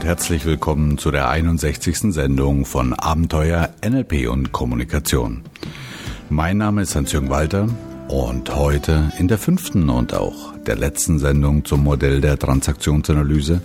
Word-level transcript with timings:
und 0.00 0.06
herzlich 0.06 0.46
willkommen 0.46 0.96
zu 0.96 1.10
der 1.10 1.28
61. 1.28 2.14
Sendung 2.14 2.64
von 2.64 2.94
Abenteuer 2.94 3.68
NLP 3.86 4.30
und 4.30 4.50
Kommunikation. 4.50 5.42
Mein 6.30 6.56
Name 6.56 6.80
ist 6.80 6.96
Hans-Jürgen 6.96 7.28
Walter 7.28 7.68
und 8.08 8.56
heute 8.56 9.12
in 9.18 9.28
der 9.28 9.36
fünften 9.36 9.90
und 9.90 10.14
auch 10.14 10.56
der 10.60 10.76
letzten 10.76 11.18
Sendung 11.18 11.66
zum 11.66 11.84
Modell 11.84 12.22
der 12.22 12.38
Transaktionsanalyse 12.38 13.60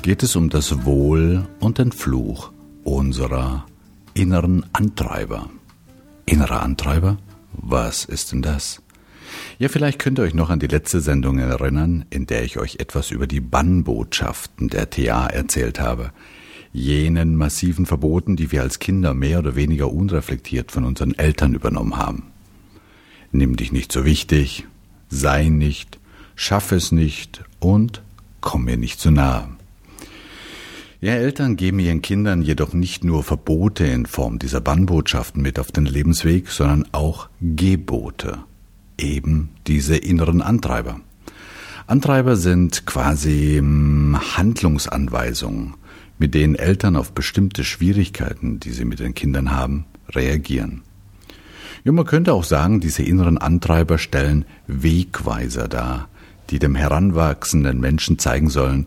geht 0.00 0.22
es 0.22 0.36
um 0.36 0.48
das 0.48 0.86
Wohl 0.86 1.46
und 1.60 1.76
den 1.76 1.92
Fluch 1.92 2.50
unserer 2.82 3.66
inneren 4.14 4.64
Antreiber. 4.72 5.50
Innerer 6.24 6.62
Antreiber? 6.62 7.18
Was 7.52 8.06
ist 8.06 8.32
denn 8.32 8.40
das? 8.40 8.80
Ja, 9.58 9.68
vielleicht 9.68 9.98
könnt 10.00 10.18
ihr 10.18 10.22
euch 10.22 10.34
noch 10.34 10.50
an 10.50 10.58
die 10.58 10.66
letzte 10.66 11.00
Sendung 11.00 11.38
erinnern, 11.38 12.04
in 12.10 12.26
der 12.26 12.44
ich 12.44 12.58
euch 12.58 12.76
etwas 12.80 13.10
über 13.12 13.26
die 13.26 13.40
Bannbotschaften 13.40 14.68
der 14.68 14.90
TA 14.90 15.26
erzählt 15.28 15.78
habe. 15.78 16.10
Jenen 16.72 17.36
massiven 17.36 17.86
Verboten, 17.86 18.34
die 18.34 18.50
wir 18.50 18.62
als 18.62 18.80
Kinder 18.80 19.14
mehr 19.14 19.38
oder 19.38 19.54
weniger 19.54 19.92
unreflektiert 19.92 20.72
von 20.72 20.84
unseren 20.84 21.14
Eltern 21.14 21.54
übernommen 21.54 21.96
haben. 21.96 22.24
Nimm 23.30 23.56
dich 23.56 23.70
nicht 23.70 23.92
so 23.92 24.04
wichtig, 24.04 24.66
sei 25.08 25.48
nicht, 25.48 26.00
schaff 26.34 26.72
es 26.72 26.90
nicht 26.90 27.44
und 27.60 28.02
komm 28.40 28.64
mir 28.64 28.76
nicht 28.76 28.98
zu 28.98 29.12
nahe. 29.12 29.48
Ja, 31.00 31.12
Eltern 31.12 31.56
geben 31.56 31.78
ihren 31.78 32.02
Kindern 32.02 32.42
jedoch 32.42 32.72
nicht 32.72 33.04
nur 33.04 33.22
Verbote 33.22 33.86
in 33.86 34.06
Form 34.06 34.38
dieser 34.40 34.60
Bannbotschaften 34.60 35.42
mit 35.42 35.60
auf 35.60 35.70
den 35.70 35.86
Lebensweg, 35.86 36.48
sondern 36.48 36.88
auch 36.92 37.28
Gebote 37.40 38.38
eben 38.98 39.50
diese 39.66 39.96
inneren 39.96 40.42
Antreiber. 40.42 41.00
Antreiber 41.86 42.36
sind 42.36 42.86
quasi 42.86 43.56
hm, 43.58 44.18
Handlungsanweisungen, 44.36 45.74
mit 46.18 46.34
denen 46.34 46.54
Eltern 46.54 46.96
auf 46.96 47.12
bestimmte 47.12 47.64
Schwierigkeiten, 47.64 48.60
die 48.60 48.70
sie 48.70 48.84
mit 48.84 49.00
den 49.00 49.14
Kindern 49.14 49.50
haben, 49.50 49.84
reagieren. 50.10 50.82
Ja, 51.84 51.92
man 51.92 52.06
könnte 52.06 52.32
auch 52.32 52.44
sagen, 52.44 52.80
diese 52.80 53.02
inneren 53.02 53.36
Antreiber 53.36 53.98
stellen 53.98 54.46
Wegweiser 54.66 55.68
dar, 55.68 56.08
die 56.48 56.58
dem 56.58 56.74
heranwachsenden 56.74 57.78
Menschen 57.78 58.18
zeigen 58.18 58.48
sollen, 58.48 58.86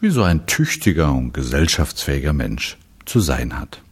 wie 0.00 0.10
so 0.10 0.22
ein 0.22 0.46
tüchtiger 0.46 1.12
und 1.12 1.34
gesellschaftsfähiger 1.34 2.32
Mensch 2.32 2.78
zu 3.04 3.20
sein 3.20 3.58
hat. 3.58 3.82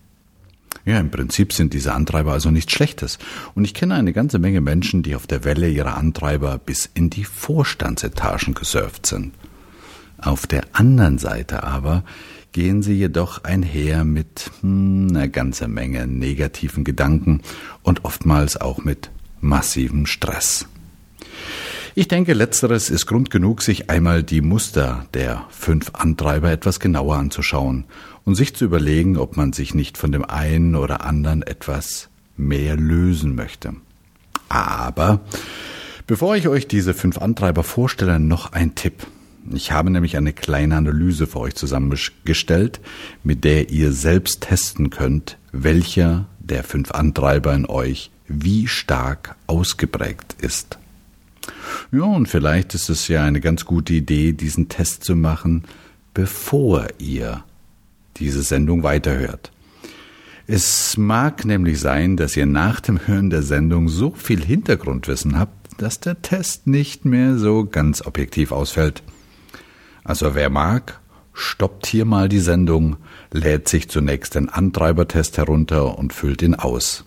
Ja, 0.84 0.98
im 0.98 1.10
Prinzip 1.10 1.52
sind 1.52 1.74
diese 1.74 1.92
Antreiber 1.92 2.32
also 2.32 2.50
nichts 2.50 2.72
Schlechtes. 2.72 3.18
Und 3.54 3.64
ich 3.64 3.74
kenne 3.74 3.94
eine 3.94 4.12
ganze 4.12 4.38
Menge 4.38 4.60
Menschen, 4.60 5.02
die 5.02 5.14
auf 5.14 5.26
der 5.26 5.44
Welle 5.44 5.68
ihrer 5.68 5.96
Antreiber 5.96 6.58
bis 6.58 6.88
in 6.92 7.10
die 7.10 7.24
Vorstandsetagen 7.24 8.54
gesurft 8.54 9.06
sind. 9.06 9.34
Auf 10.18 10.46
der 10.46 10.64
anderen 10.72 11.18
Seite 11.18 11.62
aber 11.62 12.04
gehen 12.52 12.82
sie 12.82 12.94
jedoch 12.94 13.44
einher 13.44 14.04
mit 14.04 14.50
hm, 14.60 15.08
einer 15.10 15.28
ganzen 15.28 15.72
Menge 15.72 16.06
negativen 16.06 16.84
Gedanken 16.84 17.42
und 17.82 18.04
oftmals 18.04 18.56
auch 18.56 18.84
mit 18.84 19.10
massivem 19.40 20.06
Stress. 20.06 20.66
Ich 22.00 22.08
denke, 22.08 22.32
letzteres 22.32 22.88
ist 22.88 23.04
Grund 23.04 23.28
genug, 23.30 23.60
sich 23.60 23.90
einmal 23.90 24.22
die 24.22 24.40
Muster 24.40 25.04
der 25.12 25.44
fünf 25.50 25.90
Antreiber 25.92 26.50
etwas 26.50 26.80
genauer 26.80 27.16
anzuschauen 27.16 27.84
und 28.24 28.36
sich 28.36 28.56
zu 28.56 28.64
überlegen, 28.64 29.18
ob 29.18 29.36
man 29.36 29.52
sich 29.52 29.74
nicht 29.74 29.98
von 29.98 30.10
dem 30.10 30.24
einen 30.24 30.76
oder 30.76 31.04
anderen 31.04 31.42
etwas 31.42 32.08
mehr 32.38 32.74
lösen 32.74 33.34
möchte. 33.34 33.74
Aber 34.48 35.20
bevor 36.06 36.36
ich 36.36 36.48
euch 36.48 36.66
diese 36.66 36.94
fünf 36.94 37.18
Antreiber 37.18 37.64
vorstelle, 37.64 38.18
noch 38.18 38.52
ein 38.52 38.74
Tipp. 38.74 39.06
Ich 39.52 39.70
habe 39.70 39.90
nämlich 39.90 40.16
eine 40.16 40.32
kleine 40.32 40.76
Analyse 40.76 41.26
für 41.26 41.40
euch 41.40 41.54
zusammengestellt, 41.54 42.80
mit 43.25 43.44
der 43.44 43.69
ihr 43.69 43.92
selbst 43.92 44.41
testen 44.41 44.88
könnt, 44.88 45.36
welcher 45.52 46.28
der 46.38 46.64
fünf 46.64 46.92
Antreiber 46.92 47.52
in 47.52 47.66
euch 47.66 48.10
wie 48.26 48.69
stark 48.69 49.36
ausgeprägt 49.46 50.36
ist. 50.41 50.79
Ja, 51.93 52.05
und 52.05 52.28
vielleicht 52.28 52.75
ist 52.75 52.88
es 52.88 53.09
ja 53.09 53.25
eine 53.25 53.41
ganz 53.41 53.65
gute 53.65 53.94
Idee, 53.94 54.33
diesen 54.33 54.69
Test 54.69 55.05
zu 55.05 55.16
machen, 55.16 55.65
bevor 56.15 56.87
ihr 56.99 57.44
diese 58.16 58.43
Sendung 58.43 58.83
weiterhört. 58.83 59.53
Es 60.47 60.97
mag 60.97 61.44
nämlich 61.44 61.78
sein, 61.78 62.16
dass 62.16 62.37
ihr 62.37 62.47
nach 62.47 62.81
dem 62.81 63.06
Hören 63.06 63.31
der 63.31 63.43
Sendung 63.43 63.88
so 63.88 64.12
viel 64.12 64.44
Hintergrundwissen 64.44 65.38
habt, 65.38 65.81
dass 65.81 66.00
der 66.00 66.22
Test 66.22 66.66
nicht 66.66 67.05
mehr 67.05 67.38
so 67.38 67.65
ganz 67.65 68.05
objektiv 68.05 68.53
ausfällt. 68.53 69.03
Also 70.03 70.34
wer 70.34 70.50
mag, 70.50 71.00
stoppt 71.32 71.87
hier 71.87 72.05
mal 72.05 72.28
die 72.28 72.41
Sendung, 72.41 72.97
lädt 73.31 73.69
sich 73.69 73.88
zunächst 73.88 74.34
den 74.34 74.49
Antreibertest 74.49 75.38
herunter 75.38 75.99
und 75.99 76.12
füllt 76.12 76.43
ihn 76.43 76.55
aus. 76.55 77.05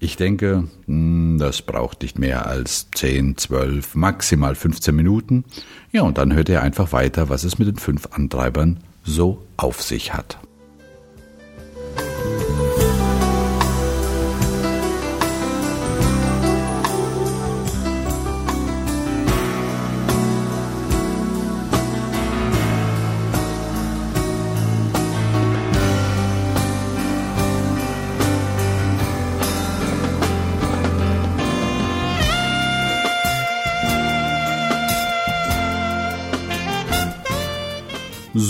Ich 0.00 0.16
denke, 0.16 0.64
hm, 0.86 1.38
das 1.38 1.62
braucht 1.62 2.02
nicht 2.02 2.18
mehr 2.18 2.46
als 2.46 2.88
10, 2.94 3.36
12, 3.36 3.94
maximal 3.96 4.54
15 4.54 4.94
Minuten. 4.94 5.44
Ja, 5.90 6.02
und 6.02 6.18
dann 6.18 6.34
hört 6.34 6.48
ihr 6.48 6.62
einfach 6.62 6.92
weiter, 6.92 7.28
was 7.28 7.44
es 7.44 7.58
mit 7.58 7.68
den 7.68 7.78
fünf 7.78 8.08
Antreibern 8.12 8.78
so 9.02 9.44
auf 9.56 9.82
sich 9.82 10.14
hat. 10.14 10.38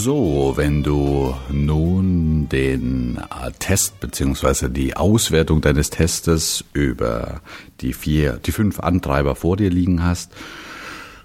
So, 0.08 0.54
wenn 0.56 0.82
du 0.82 1.34
nun 1.50 2.48
den 2.48 3.19
äh, 3.19 3.50
Test 3.58 4.00
bzw. 4.00 4.70
die 4.70 4.96
Auswertung 4.96 5.60
deines 5.60 5.91
Testes 5.91 6.64
über 6.72 7.42
die 7.82 7.92
vier, 7.92 8.41
die 8.42 8.52
fünf 8.52 8.80
Antreiber 8.80 9.34
vor 9.34 9.58
dir 9.58 9.69
liegen 9.69 10.02
hast, 10.02 10.32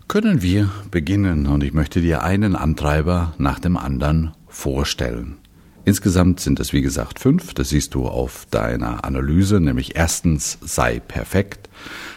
können 0.10 0.42
wir 0.42 0.70
beginnen 0.92 1.48
und 1.48 1.64
ich 1.64 1.72
möchte 1.72 2.02
dir 2.02 2.24
einen 2.24 2.58
Antreiber 2.58 3.34
nach 3.38 3.60
dem 3.60 3.78
anderen 3.78 4.34
vorstellen. 4.50 5.38
Insgesamt 5.86 6.42
sind 6.42 6.60
es 6.60 6.74
wie 6.74 6.82
gesagt 6.82 7.20
fünf, 7.20 7.54
das 7.54 7.70
siehst 7.70 7.94
du 7.94 8.06
auf 8.08 8.48
deiner 8.52 9.06
Analyse, 9.06 9.62
nämlich 9.62 9.96
erstens 9.96 10.58
sei 10.62 11.00
perfekt, 11.00 11.70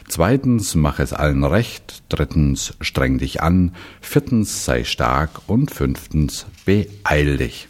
zweitens 0.09 0.75
mach 0.75 0.99
es 0.99 1.13
allen 1.13 1.45
recht, 1.45 2.03
drittens 2.09 2.75
streng 2.81 3.19
dich 3.19 3.43
an, 3.43 3.75
viertens 4.01 4.65
sei 4.65 4.85
stark 4.85 5.43
und 5.47 5.71
fünftens 5.71 6.47
beeil 6.65 7.37
dich. 7.37 7.69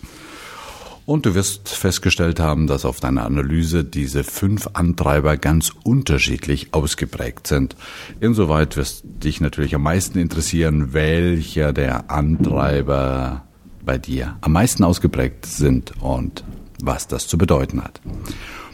Und 1.06 1.24
du 1.24 1.36
wirst 1.36 1.68
festgestellt 1.68 2.40
haben, 2.40 2.66
dass 2.66 2.84
auf 2.84 2.98
deiner 2.98 3.24
Analyse 3.24 3.84
diese 3.84 4.24
fünf 4.24 4.68
Antreiber 4.72 5.36
ganz 5.36 5.70
unterschiedlich 5.84 6.74
ausgeprägt 6.74 7.46
sind. 7.46 7.76
Insoweit 8.18 8.76
wirst 8.76 9.04
dich 9.04 9.40
natürlich 9.40 9.76
am 9.76 9.82
meisten 9.82 10.18
interessieren, 10.18 10.92
welcher 10.94 11.72
der 11.72 12.10
Antreiber 12.10 13.44
bei 13.84 13.98
dir 13.98 14.36
am 14.40 14.52
meisten 14.52 14.82
ausgeprägt 14.82 15.46
sind 15.46 15.92
und 16.00 16.42
was 16.82 17.06
das 17.06 17.28
zu 17.28 17.38
bedeuten 17.38 17.82
hat. 17.84 18.00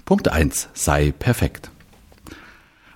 Punkt 0.06 0.28
eins: 0.28 0.68
Sei 0.72 1.12
perfekt. 1.12 1.71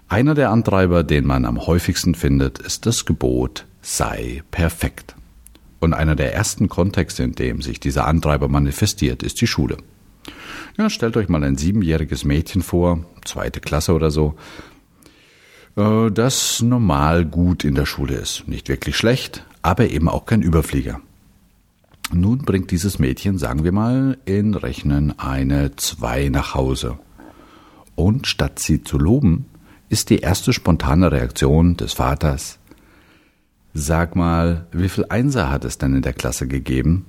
Einer 0.09 0.35
der 0.35 0.51
Antreiber, 0.51 1.03
den 1.03 1.27
man 1.27 1.45
am 1.45 1.67
häufigsten 1.67 2.15
findet, 2.15 2.59
ist 2.59 2.87
das 2.87 3.05
Gebot 3.05 3.67
sei 3.87 4.43
perfekt. 4.51 5.15
Und 5.79 5.95
einer 5.95 6.17
der 6.17 6.35
ersten 6.35 6.69
Kontexte, 6.69 7.23
in 7.23 7.33
dem 7.33 7.63
sich 7.63 7.79
dieser 7.81 8.07
Antreiber 8.07 8.49
manifestiert, 8.49 9.23
ist 9.23 9.41
die 9.41 9.47
Schule. 9.47 9.77
Ja, 10.77 10.91
stellt 10.91 11.17
euch 11.17 11.29
mal 11.29 11.45
ein 11.45 11.57
siebenjähriges 11.57 12.25
Mädchen 12.25 12.63
vor, 12.63 13.05
zweite 13.25 13.61
Klasse 13.61 13.95
oder 13.95 14.11
so, 14.11 14.35
äh, 15.77 16.11
das 16.11 16.61
normal 16.61 17.25
gut 17.25 17.65
in 17.65 17.75
der 17.75 17.87
Schule 17.87 18.15
ist. 18.15 18.49
Nicht 18.49 18.69
wirklich 18.69 18.97
schlecht, 18.97 19.45
aber 19.63 19.89
eben 19.89 20.09
auch 20.09 20.27
kein 20.27 20.43
Überflieger. 20.43 21.01
Nun 22.13 22.39
bringt 22.39 22.71
dieses 22.71 22.99
Mädchen, 22.99 23.39
sagen 23.39 23.65
wir 23.65 23.73
mal, 23.73 24.19
in 24.25 24.55
Rechnen 24.55 25.19
eine 25.19 25.75
2 25.77 26.29
nach 26.29 26.55
Hause. 26.55 26.99
Und 27.95 28.27
statt 28.27 28.59
sie 28.59 28.83
zu 28.83 28.99
loben, 28.99 29.47
ist 29.89 30.11
die 30.11 30.19
erste 30.19 30.53
spontane 30.53 31.13
Reaktion 31.13 31.77
des 31.77 31.93
Vaters, 31.93 32.59
sag 33.75 34.17
mal, 34.17 34.67
wie 34.73 34.89
viel 34.89 35.07
Einser 35.09 35.51
hat 35.51 35.65
es 35.65 35.79
denn 35.79 35.95
in 35.95 36.03
der 36.03 36.13
Klasse 36.13 36.49
gegeben? 36.49 37.07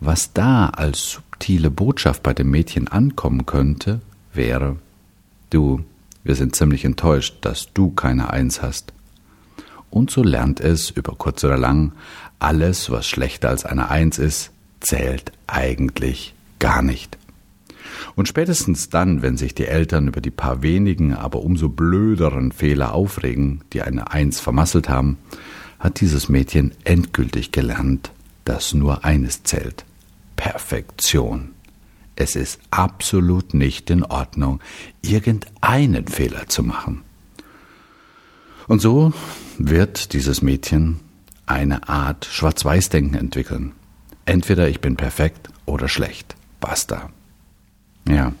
Was 0.00 0.32
da 0.32 0.66
als 0.68 1.12
subtile 1.12 1.70
Botschaft 1.70 2.22
bei 2.22 2.34
dem 2.34 2.50
Mädchen 2.50 2.88
ankommen 2.88 3.46
könnte, 3.46 4.00
wäre, 4.34 4.76
du, 5.50 5.84
wir 6.24 6.34
sind 6.34 6.56
ziemlich 6.56 6.84
enttäuscht, 6.84 7.36
dass 7.42 7.72
du 7.72 7.90
keine 7.90 8.30
Eins 8.30 8.62
hast. 8.62 8.92
Und 9.90 10.10
so 10.10 10.22
lernt 10.22 10.60
es 10.60 10.90
über 10.90 11.14
kurz 11.14 11.44
oder 11.44 11.58
lang 11.58 11.92
alles, 12.38 12.90
was 12.90 13.06
schlechter 13.06 13.50
als 13.50 13.64
eine 13.64 13.90
Eins 13.90 14.18
ist, 14.18 14.50
zählt 14.80 15.32
eigentlich 15.46 16.34
gar 16.58 16.82
nicht. 16.82 17.16
Und 18.14 18.28
spätestens 18.28 18.88
dann, 18.88 19.22
wenn 19.22 19.36
sich 19.36 19.54
die 19.54 19.66
Eltern 19.66 20.08
über 20.08 20.20
die 20.20 20.30
paar 20.30 20.62
wenigen, 20.62 21.14
aber 21.14 21.42
umso 21.42 21.68
blöderen 21.68 22.52
Fehler 22.52 22.94
aufregen, 22.94 23.62
die 23.72 23.82
eine 23.82 24.10
Eins 24.10 24.40
vermasselt 24.40 24.88
haben, 24.88 25.18
hat 25.78 26.00
dieses 26.00 26.28
Mädchen 26.28 26.72
endgültig 26.84 27.52
gelernt, 27.52 28.12
dass 28.44 28.74
nur 28.74 29.04
eines 29.04 29.42
zählt. 29.42 29.84
Perfektion. 30.36 31.50
Es 32.16 32.36
ist 32.36 32.60
absolut 32.70 33.54
nicht 33.54 33.90
in 33.90 34.04
Ordnung, 34.04 34.60
irgendeinen 35.00 36.06
Fehler 36.06 36.46
zu 36.48 36.62
machen. 36.62 37.02
Und 38.68 38.80
so 38.80 39.12
wird 39.58 40.12
dieses 40.12 40.42
Mädchen 40.42 41.00
eine 41.46 41.88
Art 41.88 42.26
Schwarz-Weiß-Denken 42.26 43.14
entwickeln. 43.14 43.72
Entweder 44.24 44.68
ich 44.68 44.80
bin 44.80 44.96
perfekt 44.96 45.50
oder 45.66 45.88
schlecht. 45.88 46.36
Basta. 46.60 47.10
Ja. 48.08 48.32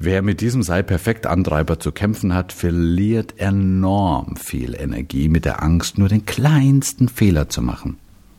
Wer 0.00 0.22
mit 0.22 0.40
diesem 0.40 0.62
sei 0.62 0.82
perfekt 0.82 1.26
Antreiber 1.26 1.80
zu 1.80 1.90
kämpfen 1.90 2.32
hat, 2.32 2.52
verliert 2.52 3.34
enorm 3.38 4.36
viel 4.36 4.74
Energie 4.74 5.28
mit 5.28 5.44
der 5.44 5.62
Angst, 5.62 5.98
nur 5.98 6.08
den 6.08 6.24
kleinsten 6.24 7.08
Fehler 7.08 7.48
zu 7.48 7.62
machen 7.62 7.96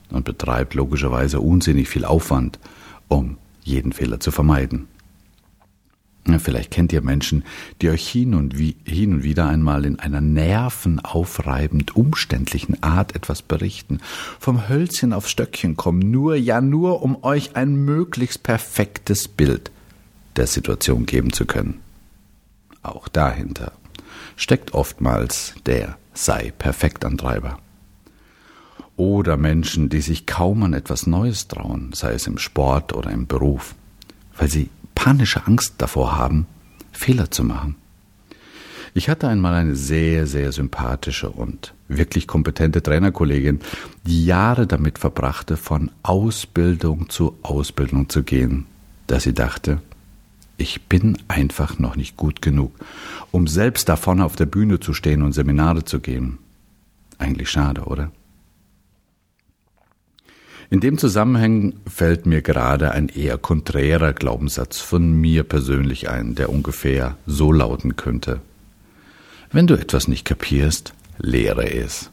und 0.10 0.24
betreibt 0.24 0.74
logischerweise 0.74 1.42
unsinnig 1.42 1.90
viel 1.90 2.06
Aufwand, 2.06 2.60
um 3.10 3.38
jeden 3.64 3.92
Fehler 3.92 4.22
zu 4.22 4.32
vermeiden. 4.32 4.88
Vielleicht 6.38 6.70
kennt 6.70 6.94
ihr 6.94 7.02
Menschen, 7.02 7.44
die 7.82 7.90
euch 7.90 8.08
hin 8.08 8.36
und, 8.36 8.58
wie, 8.60 8.76
hin 8.86 9.16
und 9.16 9.24
wieder 9.24 9.48
einmal 9.48 9.84
in 9.84 10.00
einer 10.00 10.22
nervenaufreibend 10.22 11.96
umständlichen 11.96 12.84
Art 12.84 13.16
etwas 13.16 13.42
berichten, 13.42 14.00
vom 14.40 14.70
Hölzchen 14.70 15.12
aufs 15.12 15.32
Stöckchen 15.32 15.76
kommen, 15.76 16.12
nur, 16.12 16.36
ja 16.36 16.62
nur, 16.62 17.02
um 17.02 17.24
euch 17.24 17.56
ein 17.56 17.84
möglichst 17.84 18.44
perfektes 18.44 19.28
Bild 19.28 19.72
der 20.40 20.48
Situation 20.48 21.06
geben 21.06 21.34
zu 21.34 21.46
können. 21.46 21.82
Auch 22.82 23.08
dahinter 23.08 23.74
steckt 24.36 24.74
oftmals 24.74 25.54
der 25.66 25.98
sei 26.14 26.52
perfekt 26.58 27.06
Antreiber. 27.06 27.60
Oder 28.96 29.38
Menschen, 29.38 29.90
die 29.90 30.02
sich 30.02 30.26
kaum 30.26 30.64
an 30.64 30.74
etwas 30.74 31.08
Neues 31.08 31.48
trauen, 31.48 31.92
sei 31.94 32.14
es 32.14 32.28
im 32.28 32.38
Sport 32.38 32.94
oder 32.94 33.12
im 33.12 33.28
Beruf, 33.28 33.76
weil 34.38 34.50
sie 34.50 34.70
panische 34.96 35.46
Angst 35.46 35.76
davor 35.78 36.18
haben, 36.18 36.48
Fehler 36.92 37.32
zu 37.32 37.44
machen. 37.44 37.76
Ich 38.94 39.08
hatte 39.08 39.28
einmal 39.28 39.54
eine 39.54 39.76
sehr, 39.76 40.26
sehr 40.26 40.52
sympathische 40.52 41.30
und 41.30 41.74
wirklich 41.88 42.28
kompetente 42.28 42.82
Trainerkollegin, 42.82 43.60
die 44.06 44.26
Jahre 44.26 44.68
damit 44.68 45.00
verbrachte, 45.00 45.58
von 45.58 45.92
Ausbildung 46.02 47.10
zu 47.10 47.38
Ausbildung 47.42 48.10
zu 48.10 48.24
gehen, 48.24 48.66
da 49.08 49.20
sie 49.20 49.34
dachte, 49.34 49.82
ich 50.60 50.84
bin 50.84 51.18
einfach 51.28 51.80
noch 51.80 51.96
nicht 51.96 52.18
gut 52.18 52.42
genug, 52.42 52.74
um 53.32 53.48
selbst 53.48 53.90
davon 53.90 54.22
auf 54.22 54.36
der 54.36 54.46
Bühne 54.46 54.80
zu 54.80 54.94
stehen 54.94 55.22
und 55.24 55.34
Seminare 55.34 55.86
zu 55.86 56.00
geben. 56.00 56.40
Eigentlich 57.18 57.50
schade, 57.50 57.84
oder? 57.84 58.12
In 60.70 60.82
dem 60.82 61.00
Zusammenhang 61.00 61.74
fällt 61.88 62.28
mir 62.28 62.44
gerade 62.44 62.92
ein 62.92 63.10
eher 63.10 63.40
konträrer 63.40 64.14
Glaubenssatz 64.14 64.80
von 64.80 65.14
mir 65.14 65.44
persönlich 65.44 66.10
ein, 66.10 66.36
der 66.36 66.50
ungefähr 66.50 67.18
so 67.26 67.52
lauten 67.52 67.96
könnte. 67.96 68.42
Wenn 69.52 69.66
du 69.66 69.74
etwas 69.74 70.08
nicht 70.08 70.26
kapierst, 70.26 70.94
lehre 71.18 71.74
es. 71.74 72.12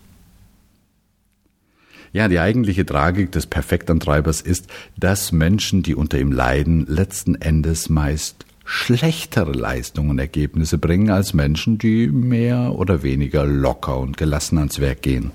Ja, 2.17 2.29
die 2.29 2.41
eigentliche 2.41 2.87
Tragik 2.87 3.31
des 3.33 3.47
Perfektantreibers 3.47 4.41
ist, 4.41 4.69
dass 4.97 5.33
Menschen, 5.33 5.83
die 5.83 5.95
unter 5.95 6.19
ihm 6.19 6.33
leiden, 6.33 6.87
letzten 6.87 7.35
Endes 7.35 7.91
meist 7.91 8.47
schlechtere 8.65 9.53
Leistungen 9.53 10.09
und 10.09 10.19
Ergebnisse 10.19 10.79
bringen 10.79 11.11
als 11.11 11.35
Menschen, 11.35 11.77
die 11.77 12.07
mehr 12.07 12.73
oder 12.73 13.03
weniger 13.03 13.45
locker 13.45 13.99
und 13.99 14.17
gelassen 14.17 14.57
ans 14.57 14.81
Werk 14.81 15.03
gehen. 15.03 15.31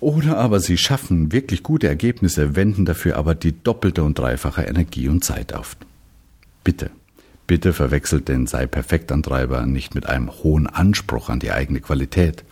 Oder 0.00 0.36
aber 0.36 0.60
sie 0.60 0.76
schaffen 0.76 1.32
wirklich 1.32 1.62
gute 1.62 1.88
Ergebnisse, 1.88 2.56
wenden 2.56 2.84
dafür 2.84 3.16
aber 3.16 3.34
die 3.34 3.54
doppelte 3.62 4.02
und 4.02 4.18
dreifache 4.18 4.64
Energie 4.64 5.08
und 5.08 5.24
Zeit 5.24 5.54
auf. 5.54 5.78
Bitte, 6.62 6.90
bitte 7.46 7.72
verwechselt 7.72 8.28
den 8.28 8.46
sei 8.46 8.66
perfekt 8.66 9.10
Antreiber 9.10 9.64
nicht 9.64 9.94
mit 9.94 10.04
einem 10.04 10.30
hohen 10.30 10.66
Anspruch 10.66 11.30
an 11.30 11.40
die 11.40 11.52
eigene 11.52 11.80
Qualität. 11.80 12.44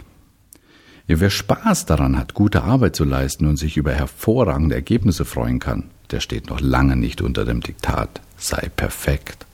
Ja, 1.08 1.18
wer 1.20 1.30
Spaß 1.30 1.86
daran 1.86 2.16
hat, 2.16 2.34
gute 2.34 2.62
Arbeit 2.62 2.94
zu 2.94 3.04
leisten 3.04 3.46
und 3.46 3.56
sich 3.56 3.76
über 3.76 3.92
hervorragende 3.92 4.74
Ergebnisse 4.74 5.24
freuen 5.24 5.58
kann, 5.58 5.90
der 6.10 6.20
steht 6.20 6.48
noch 6.48 6.60
lange 6.60 6.96
nicht 6.96 7.20
unter 7.20 7.44
dem 7.44 7.60
Diktat, 7.60 8.20
sei 8.36 8.70
perfekt. 8.76 9.46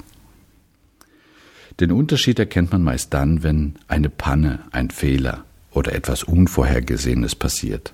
Den 1.80 1.92
Unterschied 1.92 2.38
erkennt 2.38 2.72
man 2.72 2.82
meist 2.82 3.14
dann, 3.14 3.42
wenn 3.42 3.76
eine 3.86 4.10
Panne, 4.10 4.60
ein 4.72 4.90
Fehler 4.90 5.44
oder 5.70 5.94
etwas 5.94 6.24
Unvorhergesehenes 6.24 7.34
passiert. 7.34 7.92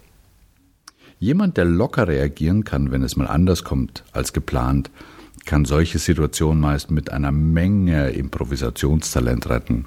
Jemand, 1.19 1.57
der 1.57 1.65
locker 1.65 2.09
reagieren 2.09 2.65
kann, 2.65 2.91
wenn 2.91 3.03
es 3.03 3.17
mal 3.17 3.27
anders 3.27 3.63
kommt 3.63 4.05
als 4.13 4.33
geplant, 4.33 4.91
kann 5.45 5.65
solche 5.65 5.99
Situationen 5.99 6.61
meist 6.61 6.91
mit 6.91 7.11
einer 7.11 7.31
Menge 7.31 8.11
Improvisationstalent 8.11 9.49
retten. 9.49 9.85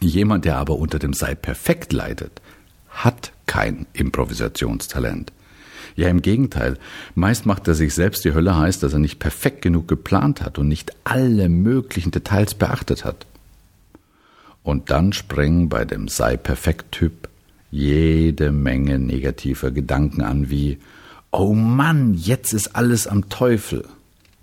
Jemand, 0.00 0.44
der 0.44 0.56
aber 0.56 0.76
unter 0.76 0.98
dem 0.98 1.12
Sei 1.12 1.34
perfekt 1.34 1.92
leidet, 1.92 2.40
hat 2.88 3.32
kein 3.46 3.86
Improvisationstalent. 3.92 5.32
Ja, 5.96 6.08
im 6.08 6.22
Gegenteil. 6.22 6.76
Meist 7.14 7.46
macht 7.46 7.68
er 7.68 7.74
sich 7.74 7.94
selbst 7.94 8.24
die 8.24 8.34
Hölle 8.34 8.56
heiß, 8.56 8.80
dass 8.80 8.92
er 8.92 8.98
nicht 8.98 9.18
perfekt 9.18 9.62
genug 9.62 9.86
geplant 9.86 10.42
hat 10.42 10.58
und 10.58 10.68
nicht 10.68 10.92
alle 11.04 11.48
möglichen 11.48 12.10
Details 12.10 12.54
beachtet 12.54 13.04
hat. 13.04 13.26
Und 14.62 14.90
dann 14.90 15.12
springen 15.12 15.68
bei 15.68 15.84
dem 15.84 16.08
Sei 16.08 16.36
perfekt 16.36 16.92
Typ 16.92 17.28
jede 17.70 18.50
Menge 18.50 18.98
negativer 18.98 19.70
Gedanken 19.70 20.22
an 20.22 20.50
wie 20.50 20.78
Oh 21.30 21.52
Mann, 21.54 22.14
jetzt 22.14 22.52
ist 22.52 22.76
alles 22.76 23.06
am 23.06 23.28
Teufel. 23.28 23.84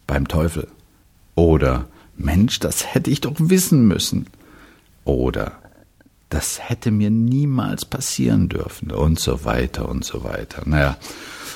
Beim 0.07 0.27
Teufel. 0.27 0.67
Oder 1.35 1.87
Mensch, 2.17 2.59
das 2.59 2.93
hätte 2.93 3.09
ich 3.09 3.21
doch 3.21 3.35
wissen 3.37 3.87
müssen. 3.87 4.27
Oder 5.03 5.61
das 6.29 6.69
hätte 6.69 6.91
mir 6.91 7.09
niemals 7.09 7.85
passieren 7.85 8.47
dürfen 8.47 8.91
und 8.91 9.19
so 9.19 9.43
weiter 9.43 9.89
und 9.89 10.05
so 10.05 10.23
weiter. 10.23 10.63
Naja, 10.65 10.97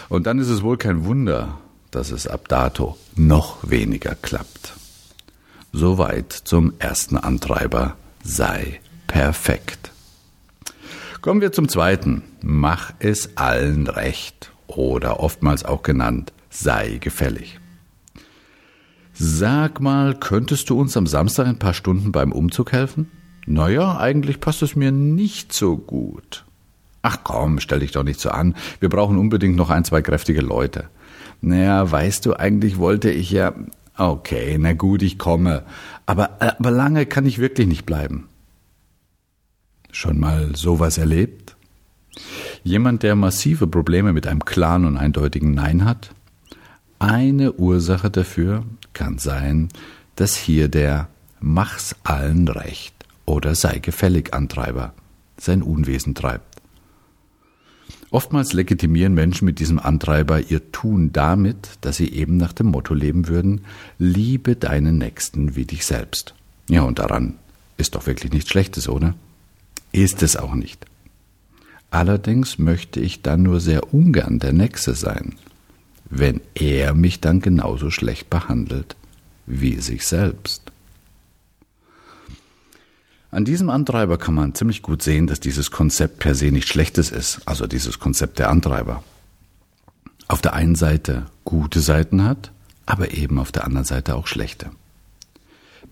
und 0.10 0.28
dann 0.28 0.40
ist 0.40 0.50
es 0.50 0.64
wohl 0.64 0.78
kein 0.78 1.06
Wunder, 1.06 1.60
dass 1.92 2.12
es 2.12 2.28
ab 2.28 2.48
dato 2.50 2.98
noch 3.16 3.70
weniger 3.70 4.16
klappt. 4.16 4.74
Soweit 5.72 6.32
zum 6.32 6.74
ersten 6.80 7.18
Antreiber, 7.18 7.96
sei 8.24 8.80
perfekt. 9.08 9.92
Kommen 11.22 11.42
wir 11.42 11.52
zum 11.52 11.70
zweiten, 11.70 12.24
mach 12.42 12.94
es 13.00 13.38
allen 13.38 13.88
recht 13.88 14.52
oder 14.68 15.22
oftmals 15.22 15.64
auch 15.64 15.84
genannt, 15.84 16.34
sei 16.50 16.98
gefällig. 17.00 17.60
Sag 19.14 19.80
mal, 19.80 20.16
könntest 20.20 20.70
du 20.70 20.80
uns 20.80 20.98
am 20.98 21.08
Samstag 21.08 21.48
ein 21.48 21.60
paar 21.60 21.74
Stunden 21.74 22.12
beim 22.12 22.34
Umzug 22.34 22.74
helfen? 22.74 23.10
Naja, 23.46 23.98
eigentlich 23.98 24.40
passt 24.40 24.62
es 24.62 24.76
mir 24.76 24.92
nicht 24.92 25.54
so 25.54 25.78
gut. 25.78 26.46
Ach 27.02 27.20
komm, 27.24 27.60
stell 27.60 27.80
dich 27.80 27.92
doch 27.92 28.04
nicht 28.04 28.20
so 28.20 28.30
an. 28.30 28.56
Wir 28.80 28.90
brauchen 28.90 29.20
unbedingt 29.20 29.56
noch 29.56 29.70
ein, 29.70 29.86
zwei 29.86 30.02
kräftige 30.02 30.42
Leute. 30.42 30.90
Naja, 31.42 31.92
weißt 31.92 32.26
du, 32.26 32.34
eigentlich 32.34 32.78
wollte 32.78 33.12
ich 33.12 33.30
ja. 33.30 33.54
Okay, 33.98 34.58
na 34.60 34.74
gut, 34.74 35.04
ich 35.04 35.20
komme. 35.20 35.64
Aber, 36.08 36.42
aber 36.42 36.72
lange 36.72 37.06
kann 37.06 37.28
ich 37.28 37.38
wirklich 37.38 37.68
nicht 37.68 37.86
bleiben. 37.86 38.28
Schon 39.92 40.20
mal 40.20 40.56
sowas 40.56 40.98
erlebt? 40.98 41.56
Jemand, 42.64 43.04
der 43.04 43.16
massive 43.16 43.68
Probleme 43.68 44.12
mit 44.12 44.26
einem 44.26 44.44
klaren 44.44 44.86
und 44.86 44.98
eindeutigen 44.98 45.54
Nein 45.54 45.86
hat? 45.86 46.10
Eine 46.98 47.54
Ursache 47.54 48.10
dafür 48.10 48.64
kann 48.94 49.20
sein, 49.20 49.70
dass 50.16 50.36
hier 50.36 50.68
der 50.68 51.08
Mach's 51.40 51.96
allen 52.04 52.48
recht 52.48 52.95
oder 53.36 53.54
sei 53.54 53.80
gefällig 53.80 54.34
Antreiber 54.34 54.94
sein 55.38 55.62
Unwesen 55.62 56.16
treibt. 56.16 56.56
Oftmals 58.10 58.54
legitimieren 58.54 59.14
Menschen 59.14 59.44
mit 59.44 59.60
diesem 59.60 59.78
Antreiber 59.78 60.40
ihr 60.40 60.72
Tun 60.72 61.12
damit, 61.12 61.72
dass 61.82 61.98
sie 61.98 62.14
eben 62.14 62.38
nach 62.38 62.54
dem 62.54 62.68
Motto 62.68 62.94
leben 62.94 63.28
würden, 63.28 63.62
liebe 64.00 64.56
deinen 64.56 64.98
Nächsten 64.98 65.58
wie 65.58 65.66
dich 65.66 65.86
selbst. 65.86 66.34
Ja, 66.70 66.84
und 66.84 67.00
daran 67.00 67.36
ist 67.76 67.96
doch 67.96 68.08
wirklich 68.08 68.32
nichts 68.32 68.50
Schlechtes, 68.50 68.88
oder? 68.88 69.16
Ist 69.92 70.24
es 70.24 70.38
auch 70.38 70.54
nicht. 70.54 70.86
Allerdings 71.92 72.58
möchte 72.58 73.02
ich 73.02 73.22
dann 73.22 73.44
nur 73.44 73.60
sehr 73.60 73.94
ungern 73.94 74.40
der 74.40 74.54
Nächste 74.54 74.96
sein, 74.96 75.36
wenn 76.10 76.40
er 76.54 76.94
mich 76.94 77.20
dann 77.20 77.42
genauso 77.42 77.92
schlecht 77.92 78.30
behandelt 78.30 78.96
wie 79.46 79.80
sich 79.82 80.08
selbst. 80.08 80.65
An 83.36 83.44
diesem 83.44 83.70
Antreiber 83.70 84.18
kann 84.18 84.34
man 84.34 84.56
ziemlich 84.56 84.82
gut 84.82 85.02
sehen, 85.02 85.28
dass 85.28 85.42
dieses 85.42 85.70
Konzept 85.70 86.20
per 86.20 86.36
se 86.36 86.54
nicht 86.54 86.70
schlechtes 86.70 87.12
ist, 87.12 87.42
also 87.46 87.68
dieses 87.68 88.00
Konzept 88.00 88.40
der 88.40 88.50
Antreiber. 88.50 89.04
auf 90.30 90.42
der 90.42 90.54
einen 90.54 90.76
Seite 90.76 91.26
gute 91.44 91.82
Seiten 91.82 92.24
hat, 92.24 92.52
aber 92.86 93.14
eben 93.14 93.38
auf 93.38 93.52
der 93.52 93.66
anderen 93.66 93.84
Seite 93.84 94.16
auch 94.16 94.26
schlechte. 94.26 94.72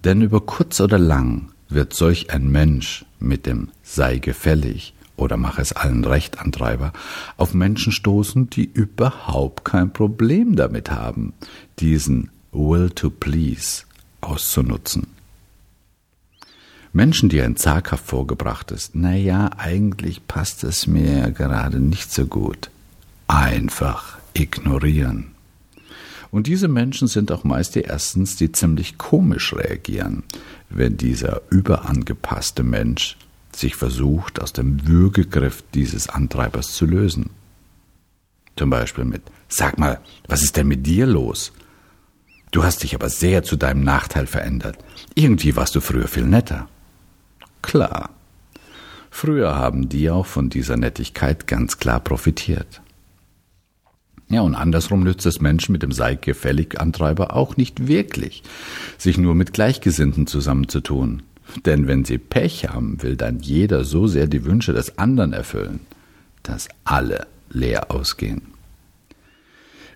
Denn 0.05 0.21
über 0.21 0.39
kurz 0.39 0.79
oder 0.79 0.97
lang 0.97 1.51
wird 1.67 1.93
solch 1.93 2.31
ein 2.31 2.49
Mensch 2.49 3.05
mit 3.19 3.45
dem 3.45 3.71
sei 3.83 4.19
gefällig 4.19 4.93
oder 5.17 5.35
mach 5.35 5.59
es 5.59 5.73
allen 5.73 6.05
recht 6.05 6.39
Antreiber 6.39 6.93
auf 7.35 7.53
Menschen 7.53 7.91
stoßen, 7.91 8.49
die 8.49 8.71
überhaupt 8.71 9.65
kein 9.65 9.91
Problem 9.91 10.55
damit 10.55 10.91
haben, 10.91 11.33
diesen 11.79 12.31
Will 12.53 12.89
to 12.89 13.09
Please 13.09 13.83
auszunutzen. 14.21 15.12
Menschen, 16.95 17.27
die 17.27 17.41
ein 17.41 17.57
zaghaft 17.57 18.05
vorgebrachtes, 18.05 18.91
na 18.93 19.15
ja, 19.15 19.49
eigentlich 19.57 20.27
passt 20.27 20.63
es 20.63 20.85
mir 20.85 21.31
gerade 21.31 21.79
nicht 21.79 22.11
so 22.11 22.27
gut, 22.27 22.69
einfach 23.27 24.19
ignorieren. 24.35 25.31
Und 26.29 26.45
diese 26.45 26.67
Menschen 26.67 27.07
sind 27.07 27.31
auch 27.31 27.43
meist 27.43 27.73
die 27.73 27.81
erstens, 27.81 28.35
die 28.35 28.51
ziemlich 28.51 28.99
komisch 28.99 29.55
reagieren, 29.55 30.21
wenn 30.69 30.95
dieser 30.95 31.41
überangepasste 31.49 32.61
Mensch 32.61 33.17
sich 33.55 33.75
versucht, 33.75 34.39
aus 34.39 34.53
dem 34.53 34.87
Würgegriff 34.87 35.63
dieses 35.73 36.09
Antreibers 36.09 36.73
zu 36.73 36.85
lösen. 36.85 37.31
Zum 38.55 38.69
Beispiel 38.69 39.05
mit 39.05 39.23
Sag 39.47 39.79
mal, 39.79 39.99
was 40.27 40.43
ist 40.43 40.57
denn 40.57 40.67
mit 40.67 40.85
dir 40.85 41.07
los? 41.07 41.53
Du 42.51 42.63
hast 42.63 42.83
dich 42.83 42.93
aber 42.93 43.09
sehr 43.09 43.41
zu 43.43 43.55
deinem 43.55 43.83
Nachteil 43.83 44.27
verändert. 44.27 44.77
Irgendwie 45.15 45.55
warst 45.55 45.73
du 45.75 45.81
früher 45.81 46.07
viel 46.07 46.25
netter. 46.25 46.67
Klar. 47.63 48.11
Früher 49.09 49.55
haben 49.55 49.89
die 49.89 50.11
auch 50.11 50.27
von 50.27 50.51
dieser 50.51 50.77
Nettigkeit 50.77 51.47
ganz 51.47 51.79
klar 51.79 51.99
profitiert. 51.99 52.81
Ja, 54.29 54.41
und 54.41 54.55
andersrum 54.55 55.03
nützt 55.03 55.25
es 55.25 55.41
Menschen 55.41 55.71
mit 55.71 55.83
dem 55.83 55.91
sei 55.91 56.15
gefällig 56.15 56.79
Antreiber 56.79 57.35
auch 57.35 57.57
nicht 57.57 57.87
wirklich, 57.87 58.43
sich 58.97 59.17
nur 59.17 59.35
mit 59.35 59.53
Gleichgesinnten 59.53 60.27
zusammenzutun. 60.27 61.23
Denn 61.65 61.87
wenn 61.87 62.05
sie 62.05 62.17
Pech 62.17 62.69
haben, 62.69 63.01
will 63.03 63.15
dann 63.15 63.39
jeder 63.39 63.83
so 63.83 64.07
sehr 64.07 64.27
die 64.27 64.45
Wünsche 64.45 64.73
des 64.73 64.97
anderen 64.97 65.33
erfüllen, 65.33 65.81
dass 66.41 66.67
alle 66.83 67.27
leer 67.49 67.91
ausgehen. 67.91 68.41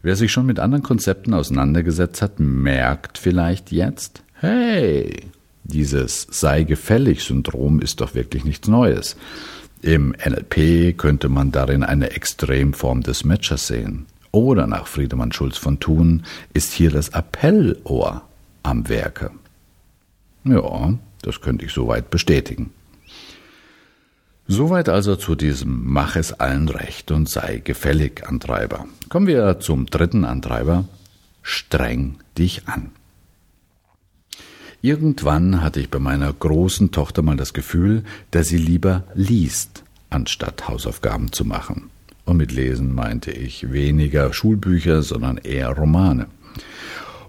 Wer 0.03 0.15
sich 0.15 0.31
schon 0.31 0.45
mit 0.45 0.59
anderen 0.59 0.83
Konzepten 0.83 1.33
auseinandergesetzt 1.33 2.21
hat, 2.21 2.39
merkt 2.39 3.17
vielleicht 3.17 3.71
jetzt, 3.71 4.23
hey, 4.33 5.31
dieses 5.67 6.27
sei 6.29 6.63
gefällig 6.63 7.23
Syndrom 7.23 7.79
ist 7.79 8.01
doch 8.01 8.15
wirklich 8.15 8.45
nichts 8.45 8.67
Neues. 8.67 9.15
Im 9.81 10.09
NLP 10.09 10.97
könnte 10.97 11.29
man 11.29 11.51
darin 11.51 11.83
eine 11.83 12.11
Extremform 12.11 13.03
des 13.03 13.23
Matchers 13.23 13.67
sehen. 13.67 14.07
Oder 14.31 14.67
nach 14.67 14.87
Friedemann 14.87 15.31
Schulz 15.31 15.57
von 15.57 15.79
Thun 15.79 16.23
ist 16.53 16.73
hier 16.73 16.91
das 16.91 17.13
Appellohr 17.13 18.23
am 18.63 18.89
Werke. 18.89 19.31
Ja, 20.43 20.93
das 21.21 21.41
könnte 21.41 21.65
ich 21.65 21.71
soweit 21.71 22.09
bestätigen. 22.09 22.71
Soweit 24.47 24.87
also 24.87 25.17
zu 25.17 25.35
diesem 25.35 25.83
Mach 25.85 26.15
es 26.15 26.31
allen 26.33 26.69
recht 26.69 27.11
und 27.11 27.29
sei 27.29 27.57
gefällig 27.63 28.25
Antreiber. 28.25 28.85
Kommen 29.09 29.27
wir 29.27 29.59
zum 29.59 29.87
dritten 29.87 30.23
Antreiber. 30.23 30.85
Streng 31.41 32.15
dich 32.37 32.67
an. 32.67 32.91
Irgendwann 34.81 35.61
hatte 35.61 35.79
ich 35.79 35.89
bei 35.89 35.99
meiner 35.99 36.31
großen 36.31 36.91
Tochter 36.91 37.21
mal 37.21 37.35
das 37.35 37.53
Gefühl, 37.53 38.03
dass 38.31 38.47
sie 38.47 38.57
lieber 38.57 39.03
liest, 39.15 39.83
anstatt 40.09 40.67
Hausaufgaben 40.67 41.31
zu 41.31 41.45
machen. 41.45 41.89
Und 42.25 42.37
mit 42.37 42.51
Lesen 42.51 42.93
meinte 42.93 43.31
ich 43.31 43.71
weniger 43.71 44.33
Schulbücher, 44.33 45.01
sondern 45.01 45.37
eher 45.37 45.69
Romane. 45.69 46.27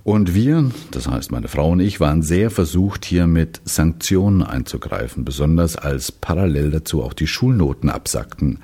Und 0.05 0.35
wir, 0.35 0.71
das 0.91 1.07
heißt 1.07 1.31
meine 1.31 1.49
Frau 1.49 1.71
und 1.71 1.81
ich, 1.81 2.01
waren 2.01 2.23
sehr 2.23 2.51
versucht, 2.51 3.05
hier 3.05 3.27
mit 3.27 3.61
Sanktionen 3.65 4.43
einzugreifen, 4.43 5.25
besonders 5.25 5.77
als 5.77 6.13
parallel 6.13 6.71
dazu 6.71 7.03
auch 7.03 7.13
die 7.13 7.27
Schulnoten 7.27 7.91
absackten. 7.91 8.61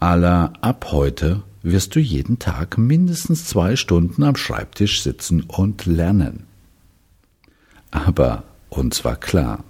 Aller 0.00 0.52
ab 0.60 0.88
heute 0.90 1.42
wirst 1.62 1.94
du 1.94 2.00
jeden 2.00 2.38
Tag 2.38 2.78
mindestens 2.78 3.44
zwei 3.44 3.76
Stunden 3.76 4.22
am 4.22 4.36
Schreibtisch 4.36 5.02
sitzen 5.02 5.42
und 5.42 5.86
lernen. 5.86 6.47
Aber 7.90 8.44
uns 8.68 9.04
war 9.04 9.16
klar, 9.16 9.64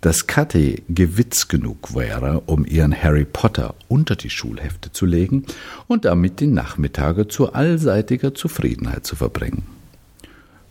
dass 0.00 0.26
Kathi 0.26 0.82
gewitz 0.88 1.48
genug 1.48 1.94
wäre, 1.94 2.42
um 2.46 2.64
ihren 2.64 2.94
Harry 2.94 3.24
Potter 3.24 3.74
unter 3.88 4.14
die 4.14 4.30
Schulhefte 4.30 4.92
zu 4.92 5.06
legen 5.06 5.44
und 5.86 6.04
damit 6.04 6.40
die 6.40 6.46
Nachmittage 6.46 7.28
zu 7.28 7.52
allseitiger 7.52 8.34
Zufriedenheit 8.34 9.06
zu 9.06 9.16
verbringen. 9.16 9.64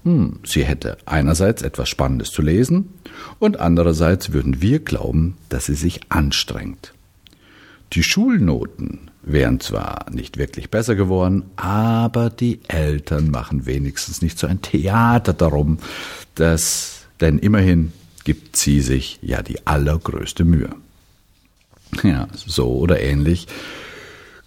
Hm, 0.03 0.39
sie 0.45 0.63
hätte 0.63 0.97
einerseits 1.05 1.63
etwas 1.63 1.89
Spannendes 1.89 2.31
zu 2.31 2.41
lesen 2.41 2.93
und 3.39 3.59
andererseits 3.59 4.31
würden 4.31 4.61
wir 4.61 4.79
glauben, 4.79 5.35
dass 5.49 5.65
sie 5.65 5.73
sich 5.73 6.01
anstrengt. 6.09 6.93
Die 7.93 8.03
Schulnoten 8.03 9.11
wären 9.25 9.59
zwar 9.59 10.05
nicht 10.11 10.37
wirklich 10.37 10.69
besser 10.69 10.95
geworden, 10.95 11.43
aber 11.55 12.29
die 12.29 12.59
Eltern 12.67 13.31
machen 13.31 13.65
wenigstens 13.65 14.21
nicht 14.21 14.37
so 14.37 14.47
ein 14.47 14.61
Theater 14.61 15.33
darum, 15.33 15.79
dass, 16.35 17.05
denn 17.19 17.39
immerhin 17.39 17.91
gibt 18.23 18.55
sie 18.55 18.81
sich 18.81 19.19
ja 19.21 19.41
die 19.41 19.65
allergrößte 19.65 20.45
Mühe. 20.45 20.69
Ja, 22.03 22.27
so 22.33 22.73
oder 22.73 22.99
ähnlich 22.99 23.47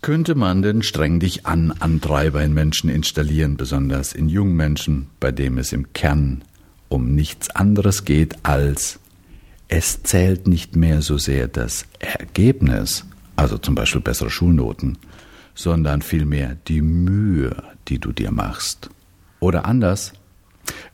könnte 0.00 0.34
man 0.34 0.62
den 0.62 0.82
streng 0.82 1.18
dich 1.18 1.46
an 1.46 1.72
Antreiber 1.72 2.42
in 2.42 2.54
Menschen 2.54 2.88
installieren, 2.88 3.56
besonders 3.56 4.12
in 4.12 4.28
jungen 4.28 4.54
Menschen, 4.54 5.08
bei 5.18 5.32
dem 5.32 5.58
es 5.58 5.72
im 5.72 5.92
Kern 5.92 6.42
um 6.88 7.14
nichts 7.14 7.50
anderes 7.50 8.04
geht 8.04 8.36
als 8.44 9.00
es 9.68 10.02
zählt 10.02 10.46
nicht 10.48 10.76
mehr 10.76 11.02
so 11.02 11.18
sehr 11.18 11.46
das 11.46 11.84
Ergebnis, 11.98 13.04
also 13.38 13.56
zum 13.56 13.76
Beispiel 13.76 14.00
bessere 14.00 14.30
Schulnoten, 14.30 14.98
sondern 15.54 16.02
vielmehr 16.02 16.56
die 16.66 16.82
Mühe, 16.82 17.62
die 17.86 18.00
du 18.00 18.10
dir 18.10 18.32
machst. 18.32 18.90
Oder 19.38 19.64
anders, 19.64 20.12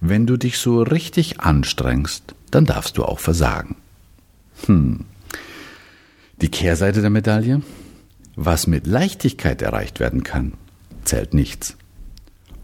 wenn 0.01 0.27
du 0.27 0.37
dich 0.37 0.59
so 0.59 0.83
richtig 0.83 1.41
anstrengst, 1.41 2.35
dann 2.51 2.67
darfst 2.67 2.99
du 2.99 3.05
auch 3.05 3.19
versagen. 3.19 3.77
Hm. 4.67 5.07
Die 6.43 6.51
Kehrseite 6.51 7.01
der 7.01 7.09
Medaille? 7.09 7.63
Was 8.37 8.67
mit 8.67 8.87
Leichtigkeit 8.87 9.63
erreicht 9.63 9.99
werden 9.99 10.23
kann, 10.23 10.53
zählt 11.05 11.33
nichts. 11.33 11.79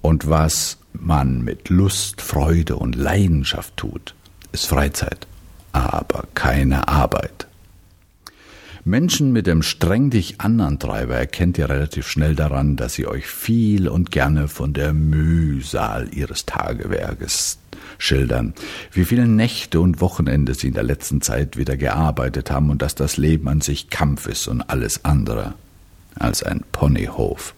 Und 0.03 0.29
was 0.29 0.77
man 0.93 1.43
mit 1.43 1.71
Lust, 1.71 2.21
Freude 2.21 2.77
und 2.77 2.97
Leidenschaft 2.97 3.79
tut, 3.79 4.15
ist 4.53 4.67
Freizeit, 4.67 5.27
aber 5.73 6.25
keine 6.35 6.89
Arbeit. 6.89 7.47
Menschen 8.85 9.33
mit 9.33 9.47
dem 9.47 9.63
streng 9.63 10.11
dich 10.11 10.41
an 10.41 10.61
Antreiber 10.61 11.15
erkennt 11.15 11.59
ihr 11.59 11.69
relativ 11.69 12.09
schnell 12.09 12.35
daran, 12.35 12.77
dass 12.77 12.95
sie 12.95 13.07
euch 13.07 13.27
viel 13.27 13.89
und 13.89 14.11
gerne 14.11 14.49
von 14.49 14.73
der 14.73 14.95
Mühsal 14.95 16.09
ihres 16.13 16.47
Tagewerkes 16.47 17.59
schildern, 17.99 18.55
wie 18.93 19.05
viele 19.05 19.27
Nächte 19.27 19.81
und 19.81 20.01
Wochenende 20.01 20.55
sie 20.55 20.69
in 20.69 20.75
der 20.75 20.83
letzten 20.83 21.21
Zeit 21.21 21.59
wieder 21.59 21.77
gearbeitet 21.77 22.51
haben 22.51 22.71
und 22.71 22.81
dass 22.81 22.95
das 22.95 23.19
Leben 23.19 23.49
an 23.49 23.61
sich 23.61 23.91
Kampf 23.91 24.27
ist 24.27 24.49
und 24.49 24.63
alles 24.63 25.05
andere 25.05 25.55
als 26.15 26.43
ein 26.43 26.65
Ponyhof. 26.73 27.55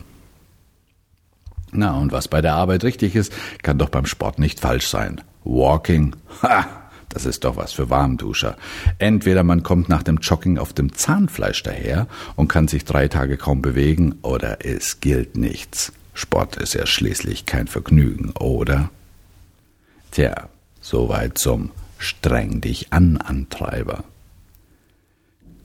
Na, 1.71 1.97
und 1.97 2.13
was 2.13 2.29
bei 2.29 2.43
der 2.43 2.55
Arbeit 2.55 2.85
richtig 2.85 3.15
ist, 3.15 3.33
kann 3.63 3.79
doch 3.79 3.89
beim 3.89 4.07
Sport 4.07 4.39
nicht 4.39 4.61
falsch 4.61 4.89
sein. 4.89 5.21
Walking, 5.45 6.15
ha, 6.43 6.82
das 7.13 7.27
ist 7.27 7.45
doch 7.45 7.57
was 7.57 7.73
für 7.73 7.91
Warmduscher. 7.91 8.57
Entweder 8.99 9.43
man 9.43 9.63
kommt 9.63 9.89
nach 9.89 10.03
dem 10.03 10.19
Jogging 10.19 10.59
auf 10.59 10.73
dem 10.73 10.95
Zahnfleisch 10.95 11.63
daher 11.63 12.07
und 12.37 12.49
kann 12.49 12.69
sich 12.69 12.85
drei 12.85 13.09
Tage 13.09 13.37
kaum 13.37 13.63
bewegen, 13.63 14.17
oder 14.23 14.65
es 14.65 15.01
gilt 15.01 15.37
nichts. 15.37 15.93
Sport 16.15 16.57
ist 16.57 16.75
ja 16.75 16.87
schließlich 16.87 17.47
kein 17.47 17.67
Vergnügen, 17.67 18.31
oder? 18.33 18.91
Tja, 20.11 20.49
soweit 20.81 21.39
zum 21.39 21.71
Streng 21.99 22.61
dich 22.61 22.93
an 22.93 23.17
Antreiber. 23.17 24.05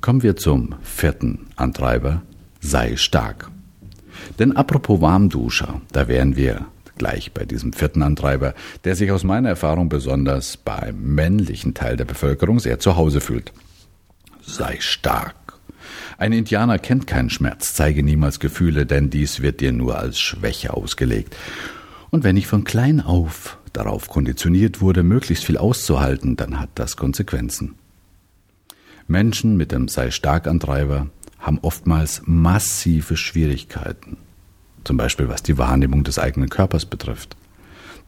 Kommen 0.02 0.24
wir 0.24 0.36
zum 0.36 0.76
vierten 0.84 1.48
Antreiber, 1.56 2.22
sei 2.62 2.96
stark. 2.96 3.50
Denn 4.40 4.56
apropos 4.56 5.02
Warmduscher, 5.02 5.82
da 5.92 6.08
wären 6.08 6.36
wir 6.36 6.66
gleich 6.98 7.32
bei 7.32 7.46
diesem 7.46 7.74
vierten 7.74 8.04
Antreiber, 8.04 8.54
der 8.84 8.96
sich 8.96 9.12
aus 9.12 9.24
meiner 9.24 9.50
Erfahrung 9.50 9.90
besonders 9.90 10.58
beim 10.58 11.16
männlichen 11.16 11.74
Teil 11.74 11.98
der 11.98 12.06
Bevölkerung 12.06 12.60
sehr 12.60 12.80
zu 12.80 12.96
Hause 12.96 13.22
fühlt. 13.22 13.54
Sei 14.42 14.78
stark. 14.80 15.36
Ein 16.18 16.34
Indianer 16.34 16.80
kennt 16.80 17.06
keinen 17.06 17.30
Schmerz, 17.30 17.74
zeige 17.74 18.04
niemals 18.04 18.40
Gefühle, 18.40 18.86
denn 18.86 19.10
dies 19.10 19.42
wird 19.42 19.62
dir 19.62 19.72
nur 19.72 20.00
als 20.00 20.20
Schwäche 20.20 20.74
ausgelegt. 20.74 21.36
Und 22.10 22.24
wenn 22.24 22.38
ich 22.38 22.48
von 22.48 22.64
klein 22.64 23.02
auf 23.02 23.58
darauf 23.74 24.08
konditioniert 24.08 24.82
wurde, 24.82 25.04
möglichst 25.04 25.46
viel 25.46 25.58
auszuhalten, 25.58 26.36
dann 26.36 26.60
hat 26.60 26.70
das 26.76 26.98
Konsequenzen. 26.98 27.76
Menschen 29.08 29.56
mit 29.56 29.72
dem 29.72 29.88
Sei 29.88 30.12
stark 30.12 30.48
Antreiber 30.48 31.08
haben 31.40 31.60
oftmals 31.62 32.24
massive 32.26 33.16
Schwierigkeiten. 33.16 34.18
Zum 34.88 34.98
Beispiel 34.98 35.28
was 35.28 35.44
die 35.44 35.58
Wahrnehmung 35.58 36.04
des 36.04 36.18
eigenen 36.18 36.50
Körpers 36.50 36.86
betrifft. 36.86 37.36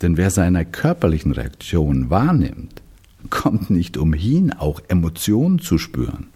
Denn 0.02 0.16
wer 0.16 0.32
seine 0.32 0.66
körperlichen 0.66 1.34
Reaktionen 1.34 2.10
wahrnimmt, 2.10 2.82
kommt 3.30 3.70
nicht 3.70 3.98
umhin, 3.98 4.54
auch 4.54 4.82
Emotionen 4.88 5.60
zu 5.60 5.78
spüren. 5.78 6.28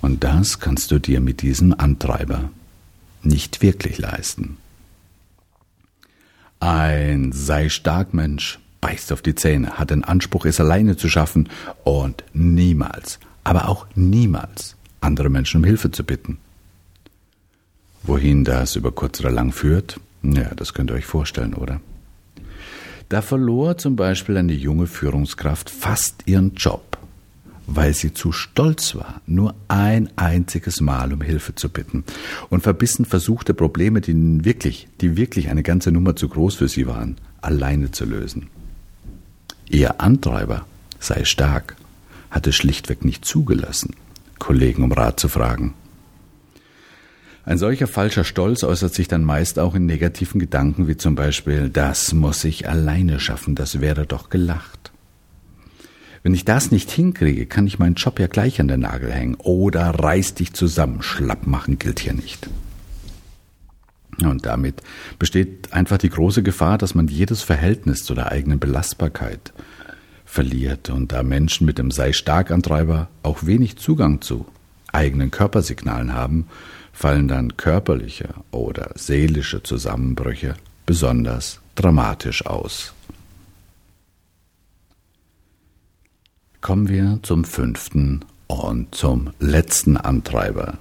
Und 0.00 0.22
das 0.22 0.60
kannst 0.60 0.92
du 0.92 1.00
dir 1.00 1.20
mit 1.20 1.42
diesem 1.42 1.74
Antreiber 1.76 2.50
nicht 3.24 3.62
wirklich 3.62 3.98
leisten. 3.98 4.58
Ein 6.60 7.32
sei 7.32 7.68
stark 7.68 8.14
Mensch 8.14 8.60
beißt 8.80 9.12
auf 9.12 9.22
die 9.22 9.34
Zähne, 9.34 9.72
hat 9.72 9.90
den 9.90 10.04
Anspruch, 10.04 10.46
es 10.46 10.60
alleine 10.60 10.96
zu 10.96 11.08
schaffen 11.08 11.48
und 11.82 12.22
niemals, 12.32 13.18
aber 13.42 13.68
auch 13.68 13.86
niemals 13.96 14.76
andere 15.00 15.30
Menschen 15.30 15.58
um 15.58 15.64
Hilfe 15.64 15.90
zu 15.90 16.04
bitten. 16.04 16.38
Wohin 18.08 18.42
das 18.42 18.74
über 18.74 18.90
kurz 18.90 19.20
oder 19.20 19.30
lang 19.30 19.52
führt, 19.52 20.00
ja, 20.22 20.54
das 20.56 20.72
könnt 20.72 20.90
ihr 20.90 20.94
euch 20.94 21.04
vorstellen, 21.04 21.52
oder? 21.52 21.78
Da 23.10 23.20
verlor 23.20 23.76
zum 23.76 23.96
Beispiel 23.96 24.38
eine 24.38 24.54
junge 24.54 24.86
Führungskraft 24.86 25.68
fast 25.68 26.22
ihren 26.24 26.54
Job, 26.54 26.96
weil 27.66 27.92
sie 27.92 28.14
zu 28.14 28.32
stolz 28.32 28.94
war, 28.94 29.20
nur 29.26 29.54
ein 29.68 30.08
einziges 30.16 30.80
Mal 30.80 31.12
um 31.12 31.20
Hilfe 31.20 31.54
zu 31.54 31.68
bitten 31.68 32.02
und 32.48 32.62
verbissen 32.62 33.04
versuchte, 33.04 33.52
Probleme, 33.52 34.00
die 34.00 34.42
wirklich, 34.42 34.88
die 35.02 35.18
wirklich 35.18 35.50
eine 35.50 35.62
ganze 35.62 35.92
Nummer 35.92 36.16
zu 36.16 36.30
groß 36.30 36.54
für 36.54 36.68
sie 36.68 36.86
waren, 36.86 37.18
alleine 37.42 37.90
zu 37.90 38.06
lösen. 38.06 38.46
Ihr 39.68 40.00
Antreiber 40.00 40.64
sei 40.98 41.26
stark, 41.26 41.76
hatte 42.30 42.54
schlichtweg 42.54 43.04
nicht 43.04 43.26
zugelassen, 43.26 43.94
Kollegen 44.38 44.82
um 44.82 44.92
Rat 44.92 45.20
zu 45.20 45.28
fragen. 45.28 45.74
Ein 47.48 47.56
solcher 47.56 47.86
falscher 47.86 48.24
Stolz 48.24 48.62
äußert 48.62 48.92
sich 48.92 49.08
dann 49.08 49.24
meist 49.24 49.58
auch 49.58 49.74
in 49.74 49.86
negativen 49.86 50.38
Gedanken, 50.38 50.86
wie 50.86 50.98
zum 50.98 51.14
Beispiel, 51.14 51.70
das 51.70 52.12
muss 52.12 52.44
ich 52.44 52.68
alleine 52.68 53.20
schaffen, 53.20 53.54
das 53.54 53.80
wäre 53.80 54.04
doch 54.04 54.28
gelacht. 54.28 54.92
Wenn 56.22 56.34
ich 56.34 56.44
das 56.44 56.70
nicht 56.70 56.90
hinkriege, 56.90 57.46
kann 57.46 57.66
ich 57.66 57.78
meinen 57.78 57.94
Job 57.94 58.20
ja 58.20 58.26
gleich 58.26 58.60
an 58.60 58.68
den 58.68 58.80
Nagel 58.80 59.10
hängen. 59.10 59.36
Oder 59.36 59.88
reiß 59.88 60.34
dich 60.34 60.52
zusammen, 60.52 61.00
schlapp 61.00 61.46
machen 61.46 61.78
gilt 61.78 62.00
hier 62.00 62.12
nicht. 62.12 62.50
Und 64.22 64.44
damit 64.44 64.82
besteht 65.18 65.72
einfach 65.72 65.96
die 65.96 66.10
große 66.10 66.42
Gefahr, 66.42 66.76
dass 66.76 66.94
man 66.94 67.08
jedes 67.08 67.40
Verhältnis 67.40 68.04
zu 68.04 68.14
der 68.14 68.30
eigenen 68.30 68.58
Belastbarkeit 68.58 69.54
verliert 70.26 70.90
und 70.90 71.12
da 71.12 71.22
Menschen 71.22 71.64
mit 71.64 71.78
dem 71.78 71.92
Sei 71.92 72.12
stark 72.12 72.50
Antreiber 72.50 73.08
auch 73.22 73.46
wenig 73.46 73.78
Zugang 73.78 74.20
zu 74.20 74.44
eigenen 74.92 75.30
Körpersignalen 75.30 76.12
haben, 76.12 76.46
fallen 76.98 77.28
dann 77.28 77.56
körperliche 77.56 78.30
oder 78.50 78.90
seelische 78.96 79.62
Zusammenbrüche 79.62 80.56
besonders 80.84 81.60
dramatisch 81.76 82.44
aus. 82.44 82.92
Kommen 86.60 86.88
wir 86.88 87.20
zum 87.22 87.44
fünften 87.44 88.24
und 88.48 88.92
zum 88.96 89.30
letzten 89.38 89.96
Antreiber. 89.96 90.78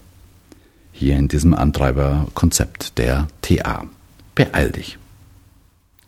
Hier 0.91 1.17
in 1.17 1.27
diesem 1.27 1.53
Antreiberkonzept 1.53 2.97
der 2.97 3.27
TA. 3.43 3.85
Beeil 4.33 4.71
dich. 4.71 4.97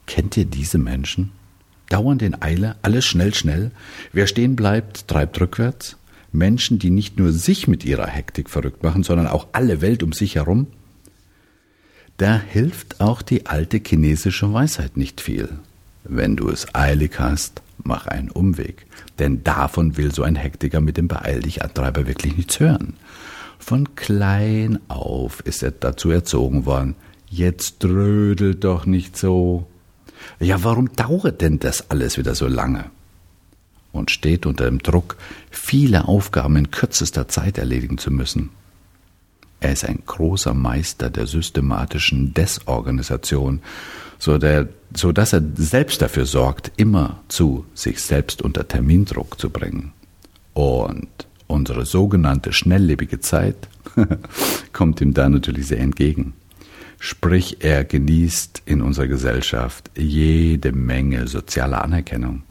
Kennt 0.08 0.36
ihr 0.38 0.46
diese 0.46 0.80
Menschen? 0.80 1.34
Dauernd 1.90 2.24
in 2.24 2.42
Eile, 2.42 2.78
alles 2.82 3.06
schnell, 3.06 3.36
schnell. 3.36 3.70
Wer 4.12 4.26
stehen 4.26 4.56
bleibt, 4.56 5.08
treibt 5.08 5.40
rückwärts. 5.40 5.99
Menschen, 6.32 6.80
die 6.80 6.90
nicht 6.90 7.18
nur 7.18 7.32
sich 7.32 7.68
mit 7.68 7.86
ihrer 7.86 8.08
Hektik 8.08 8.50
verrückt 8.50 8.84
machen, 8.84 9.04
sondern 9.04 9.28
auch 9.28 9.48
alle 9.52 9.82
Welt 9.82 10.04
um 10.04 10.14
sich 10.14 10.36
herum, 10.36 10.68
da 12.18 12.40
hilft 12.40 13.00
auch 13.00 13.22
die 13.22 13.46
alte 13.46 13.80
chinesische 13.86 14.52
Weisheit 14.52 14.98
nicht 14.98 15.22
viel. 15.22 15.50
Wenn 16.04 16.36
du 16.36 16.50
es 16.50 16.74
eilig 16.76 17.20
hast, 17.20 17.62
mach 17.84 18.08
einen 18.08 18.30
Umweg, 18.30 18.86
denn 19.20 19.44
davon 19.44 19.96
will 19.96 20.14
so 20.14 20.24
ein 20.24 20.36
Hektiker 20.36 20.82
mit 20.82 20.98
dem 20.98 21.08
Beeil 21.08 21.42
dich 21.42 21.64
Antreiber 21.64 22.08
wirklich 22.08 22.36
nichts 22.36 22.60
hören. 22.60 22.96
Von 23.58 23.96
klein 23.96 24.80
auf 24.88 25.42
ist 25.46 25.64
er 25.64 25.72
dazu 25.72 26.10
erzogen 26.12 26.66
worden, 26.66 26.96
jetzt 27.30 27.80
trödelt 27.80 28.64
doch 28.64 28.86
nicht 28.86 29.18
so. 29.18 29.68
Ja, 30.40 30.64
warum 30.64 30.94
dauert 30.94 31.42
denn 31.42 31.60
das 31.60 31.90
alles 31.90 32.18
wieder 32.18 32.36
so 32.36 32.48
lange? 32.48 32.86
Und 33.92 34.12
steht 34.12 34.46
unter 34.46 34.66
dem 34.66 34.80
Druck, 34.80 35.18
viele 35.50 36.08
Aufgaben 36.08 36.56
in 36.56 36.72
kürzester 36.72 37.28
Zeit 37.28 37.58
erledigen 37.58 37.98
zu 37.98 38.12
müssen. 38.12 38.50
Er 39.60 39.74
ist 39.74 39.86
ein 39.86 40.04
großer 40.06 40.54
Meister 40.54 41.10
der 41.10 41.28
systematischen 41.28 42.34
Desorganisation, 42.34 43.62
so, 44.18 44.38
der, 44.38 44.70
so 44.96 45.12
dass 45.12 45.34
er 45.34 45.42
selbst 45.56 46.02
dafür 46.02 46.26
sorgt, 46.26 46.72
immer 46.78 47.22
zu 47.28 47.66
sich 47.74 48.02
selbst 48.02 48.42
unter 48.42 48.68
Termindruck 48.68 49.40
zu 49.40 49.50
bringen. 49.50 49.94
Und 50.54 51.08
unsere 51.48 51.86
sogenannte 51.86 52.54
schnelllebige 52.54 53.20
Zeit 53.20 53.68
kommt 54.74 55.02
ihm 55.02 55.14
da 55.14 55.28
natürlich 55.30 55.68
sehr 55.68 55.80
entgegen. 55.80 56.34
Sprich, 57.00 57.58
er 57.62 57.86
genießt 57.86 58.64
in 58.66 58.82
unserer 58.82 59.08
Gesellschaft 59.08 59.90
jede 59.98 60.74
Menge 60.74 61.28
sozialer 61.28 61.84
Anerkennung. 61.84 62.44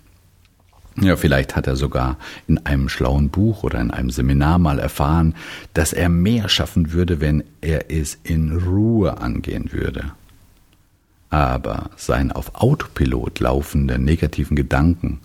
Ja, 1.01 1.17
vielleicht 1.17 1.55
hat 1.55 1.67
er 1.67 1.77
sogar 1.77 2.17
in 2.49 2.59
einem 2.67 2.89
schlauen 2.89 3.29
Buch 3.29 3.63
oder 3.63 3.81
in 3.81 3.91
einem 3.91 4.11
Seminar 4.11 4.59
mal 4.59 4.79
erfahren, 4.79 5.35
dass 5.75 5.93
er 5.93 6.09
mehr 6.09 6.49
schaffen 6.49 6.93
würde, 6.93 7.21
wenn 7.21 7.45
er 7.61 7.91
es 7.91 8.19
in 8.25 8.57
Ruhe 8.57 9.19
angehen 9.19 9.73
würde. 9.73 10.13
Aber 11.31 11.91
sein 11.97 12.33
auf 12.33 12.55
Autopilot 12.55 13.39
laufende 13.41 13.99
negativen 13.99 14.57
Gedanken 14.57 15.21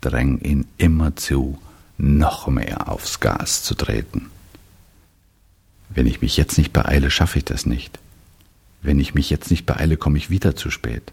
drängen 0.00 0.40
ihn 0.40 0.66
immer 0.76 1.16
zu, 1.16 1.58
noch 1.96 2.46
mehr 2.46 2.88
aufs 2.88 3.18
Gas 3.18 3.62
zu 3.62 3.74
treten. 3.74 4.30
Wenn 5.88 6.06
ich 6.06 6.20
mich 6.20 6.36
jetzt 6.36 6.58
nicht 6.58 6.72
beeile, 6.72 7.10
schaffe 7.10 7.38
ich 7.38 7.44
das 7.44 7.66
nicht. 7.66 7.98
Wenn 8.82 9.00
ich 9.00 9.14
mich 9.14 9.30
jetzt 9.30 9.50
nicht 9.50 9.66
beeile, 9.66 9.96
komme 9.96 10.18
ich 10.18 10.30
wieder 10.30 10.54
zu 10.54 10.70
spät. 10.70 11.12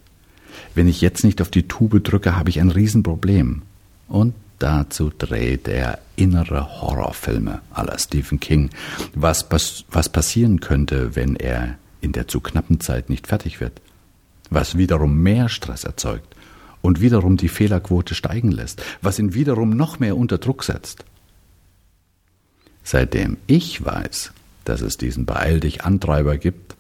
Wenn 0.75 0.87
ich 0.87 1.01
jetzt 1.01 1.23
nicht 1.23 1.41
auf 1.41 1.49
die 1.49 1.67
Tube 1.67 2.03
drücke, 2.03 2.35
habe 2.35 2.49
ich 2.49 2.59
ein 2.59 2.69
Riesenproblem 2.69 3.63
und 4.07 4.33
dazu 4.59 5.11
dreht 5.15 5.67
er 5.67 5.99
innere 6.15 6.81
Horrorfilme 6.81 7.61
aller 7.71 7.97
Stephen 7.99 8.39
King, 8.39 8.69
was, 9.13 9.45
was 9.89 10.09
passieren 10.09 10.59
könnte, 10.59 11.15
wenn 11.15 11.35
er 11.35 11.77
in 12.01 12.11
der 12.11 12.27
zu 12.27 12.39
knappen 12.39 12.79
Zeit 12.79 13.09
nicht 13.09 13.27
fertig 13.27 13.59
wird, 13.59 13.81
was 14.49 14.77
wiederum 14.77 15.21
mehr 15.21 15.49
Stress 15.49 15.83
erzeugt 15.83 16.35
und 16.81 17.01
wiederum 17.01 17.35
die 17.35 17.49
Fehlerquote 17.49 18.15
steigen 18.15 18.51
lässt, 18.51 18.81
was 19.01 19.19
ihn 19.19 19.33
wiederum 19.33 19.71
noch 19.71 19.99
mehr 19.99 20.15
unter 20.15 20.37
Druck 20.37 20.63
setzt. 20.63 21.03
Seitdem 22.83 23.37
ich 23.47 23.83
weiß, 23.83 24.31
dass 24.63 24.81
es 24.81 24.97
diesen 24.97 25.25
Beeil 25.25 25.59
dich 25.59 25.83
Antreiber 25.83 26.37
gibt, 26.37 26.75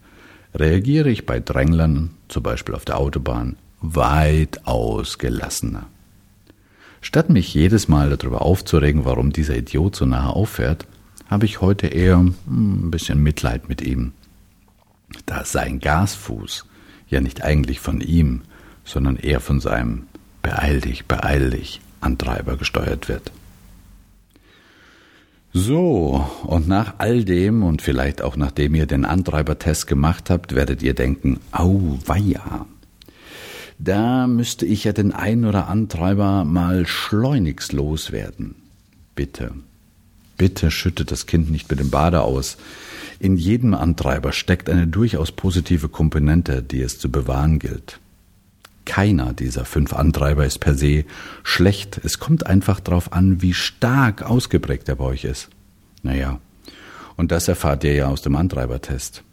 reagiere 0.53 1.09
ich 1.09 1.25
bei 1.25 1.39
Dränglern, 1.39 2.11
zum 2.27 2.43
Beispiel 2.43 2.75
auf 2.75 2.85
der 2.85 2.99
Autobahn, 2.99 3.57
weitaus 3.81 5.17
gelassener. 5.17 5.87
Statt 7.05 7.29
mich 7.29 7.53
jedes 7.53 7.87
Mal 7.87 8.09
darüber 8.17 8.41
aufzuregen, 8.41 9.05
warum 9.05 9.31
dieser 9.31 9.55
Idiot 9.55 9.95
so 9.95 10.07
nahe 10.07 10.33
auffährt, 10.33 10.87
habe 11.27 11.45
ich 11.45 11.61
heute 11.61 11.85
eher 11.85 12.17
hm, 12.17 12.33
ein 12.47 12.89
bisschen 12.89 13.21
Mitleid 13.21 13.69
mit 13.69 13.83
ihm. 13.83 14.13
Da 15.27 15.45
sein 15.45 15.79
Gasfuß 15.79 16.65
ja 17.07 17.21
nicht 17.21 17.43
eigentlich 17.43 17.79
von 17.79 18.01
ihm, 18.01 18.41
sondern 18.85 19.17
eher 19.17 19.39
von 19.39 19.59
seinem 19.59 20.07
Beeil 20.41 20.81
dich, 20.81 21.05
beeil 21.05 21.51
dich 21.51 21.79
Antreiber 22.01 22.57
gesteuert 22.57 23.07
wird. 23.07 23.31
So, 25.53 26.27
und 26.41 26.67
nach 26.67 26.95
all 26.97 27.23
dem 27.23 27.61
und 27.61 27.83
vielleicht 27.83 28.23
auch 28.23 28.35
nachdem 28.35 28.73
ihr 28.73 28.87
den 28.87 29.05
Antreibertest 29.05 29.85
gemacht 29.85 30.31
habt, 30.31 30.55
werdet 30.55 30.81
ihr 30.81 30.95
denken, 30.95 31.39
au 31.51 31.99
weia, 32.07 32.65
da 33.77 34.27
müsste 34.27 34.65
ich 34.65 34.83
ja 34.83 34.93
den 34.93 35.11
einen 35.11 35.45
oder 35.45 35.67
Antreiber 35.67 36.45
mal 36.45 36.87
schleunigst 36.87 37.73
loswerden. 37.73 38.55
Bitte, 39.15 39.51
bitte 40.37 40.71
schüttet 40.71 41.11
das 41.11 41.25
Kind 41.25 41.51
nicht 41.51 41.69
mit 41.69 41.79
dem 41.79 41.89
Bade 41.89 42.21
aus. 42.21 42.57
In 43.19 43.37
jedem 43.37 43.73
Antreiber 43.73 44.31
steckt 44.31 44.69
eine 44.69 44.87
durchaus 44.87 45.31
positive 45.31 45.89
Komponente, 45.89 46.61
die 46.61 46.81
es 46.81 46.99
zu 46.99 47.09
bewahren 47.09 47.59
gilt. 47.59 47.99
Keiner 48.85 49.33
dieser 49.33 49.65
fünf 49.65 49.93
Antreiber 49.93 50.45
ist 50.45 50.59
per 50.59 50.75
se 50.75 51.05
schlecht. 51.43 51.99
Es 52.03 52.19
kommt 52.19 52.45
einfach 52.45 52.79
darauf 52.79 53.13
an, 53.13 53.41
wie 53.41 53.53
stark 53.53 54.21
ausgeprägt 54.21 54.87
er 54.89 54.95
bei 54.95 55.05
euch 55.05 55.23
ist. 55.23 55.49
Naja, 56.03 56.39
und 57.15 57.31
das 57.31 57.47
erfahrt 57.47 57.83
ihr 57.83 57.93
ja 57.93 58.07
aus 58.07 58.21
dem 58.21 58.35
Antreibertest. 58.35 59.23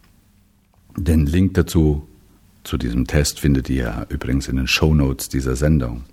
Den 0.97 1.25
Link 1.25 1.53
dazu 1.53 2.07
zu 2.63 2.77
diesem 2.77 3.07
Test 3.07 3.39
findet 3.39 3.69
ihr 3.69 4.05
übrigens 4.09 4.47
in 4.47 4.55
den 4.55 4.67
Show 4.67 4.93
Notes 4.93 5.29
dieser 5.29 5.55
Sendung. 5.55 6.03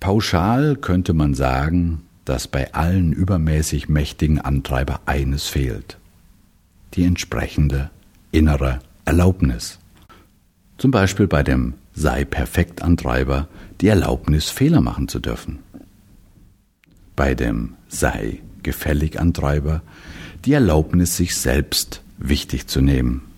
Pauschal 0.00 0.76
könnte 0.76 1.12
man 1.12 1.34
sagen, 1.34 2.02
dass 2.24 2.48
bei 2.48 2.72
allen 2.74 3.12
übermäßig 3.12 3.88
mächtigen 3.88 4.40
Antreiber 4.40 5.00
eines 5.06 5.46
fehlt. 5.46 5.98
Die 6.94 7.04
entsprechende 7.04 7.90
innere 8.32 8.80
Erlaubnis. 9.04 9.78
Zum 10.78 10.90
Beispiel 10.90 11.26
bei 11.26 11.42
dem 11.42 11.74
Sei 11.92 12.24
perfekt 12.24 12.82
Antreiber 12.82 13.48
die 13.80 13.88
Erlaubnis, 13.88 14.48
Fehler 14.48 14.80
machen 14.80 15.08
zu 15.08 15.18
dürfen. 15.18 15.58
Bei 17.16 17.34
dem 17.34 17.74
Sei 17.88 18.40
gefällig 18.62 19.20
Antreiber 19.20 19.82
die 20.44 20.54
Erlaubnis, 20.54 21.16
sich 21.16 21.36
selbst 21.36 22.02
wichtig 22.16 22.66
zu 22.66 22.80
nehmen. 22.80 23.29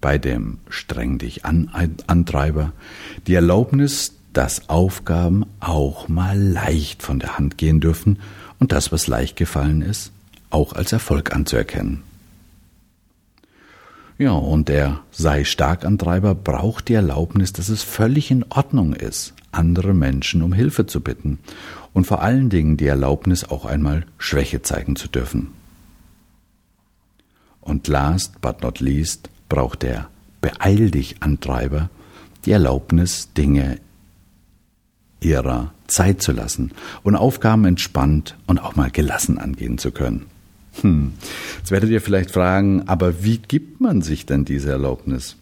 Bei 0.00 0.18
dem 0.18 0.58
Streng 0.68 1.18
dich 1.18 1.44
an 1.44 1.70
Antreiber 2.06 2.72
die 3.26 3.34
Erlaubnis, 3.34 4.14
dass 4.32 4.68
Aufgaben 4.68 5.46
auch 5.58 6.08
mal 6.08 6.38
leicht 6.38 7.02
von 7.02 7.18
der 7.18 7.38
Hand 7.38 7.58
gehen 7.58 7.80
dürfen 7.80 8.18
und 8.58 8.72
das, 8.72 8.92
was 8.92 9.06
leicht 9.06 9.36
gefallen 9.36 9.82
ist, 9.82 10.12
auch 10.50 10.72
als 10.72 10.92
Erfolg 10.92 11.34
anzuerkennen. 11.34 12.02
Ja, 14.18 14.32
und 14.32 14.68
der 14.68 15.00
sei 15.12 15.44
stark 15.44 15.84
Antreiber 15.84 16.34
braucht 16.34 16.88
die 16.88 16.94
Erlaubnis, 16.94 17.52
dass 17.52 17.68
es 17.68 17.84
völlig 17.84 18.32
in 18.32 18.44
Ordnung 18.48 18.92
ist, 18.92 19.34
andere 19.52 19.94
Menschen 19.94 20.42
um 20.42 20.52
Hilfe 20.52 20.86
zu 20.86 21.00
bitten 21.00 21.38
und 21.92 22.06
vor 22.06 22.20
allen 22.20 22.50
Dingen 22.50 22.76
die 22.76 22.86
Erlaubnis, 22.86 23.44
auch 23.44 23.64
einmal 23.64 24.06
Schwäche 24.18 24.62
zeigen 24.62 24.96
zu 24.96 25.08
dürfen. 25.08 25.48
Und 27.60 27.86
last 27.86 28.40
but 28.40 28.62
not 28.62 28.80
least 28.80 29.30
braucht 29.48 29.82
der 29.82 30.08
Beeil 30.40 30.90
dich 30.90 31.22
Antreiber 31.22 31.90
die 32.44 32.52
Erlaubnis, 32.52 33.32
Dinge 33.36 33.78
ihrer 35.20 35.72
Zeit 35.86 36.22
zu 36.22 36.32
lassen 36.32 36.72
und 37.02 37.16
Aufgaben 37.16 37.64
entspannt 37.64 38.36
und 38.46 38.58
auch 38.58 38.76
mal 38.76 38.90
gelassen 38.90 39.38
angehen 39.38 39.78
zu 39.78 39.90
können. 39.90 40.26
Hm. 40.80 41.14
Jetzt 41.58 41.70
werdet 41.70 41.90
ihr 41.90 42.00
vielleicht 42.00 42.30
fragen, 42.30 42.84
aber 42.86 43.24
wie 43.24 43.38
gibt 43.38 43.80
man 43.80 44.02
sich 44.02 44.26
denn 44.26 44.44
diese 44.44 44.70
Erlaubnis? 44.70 45.36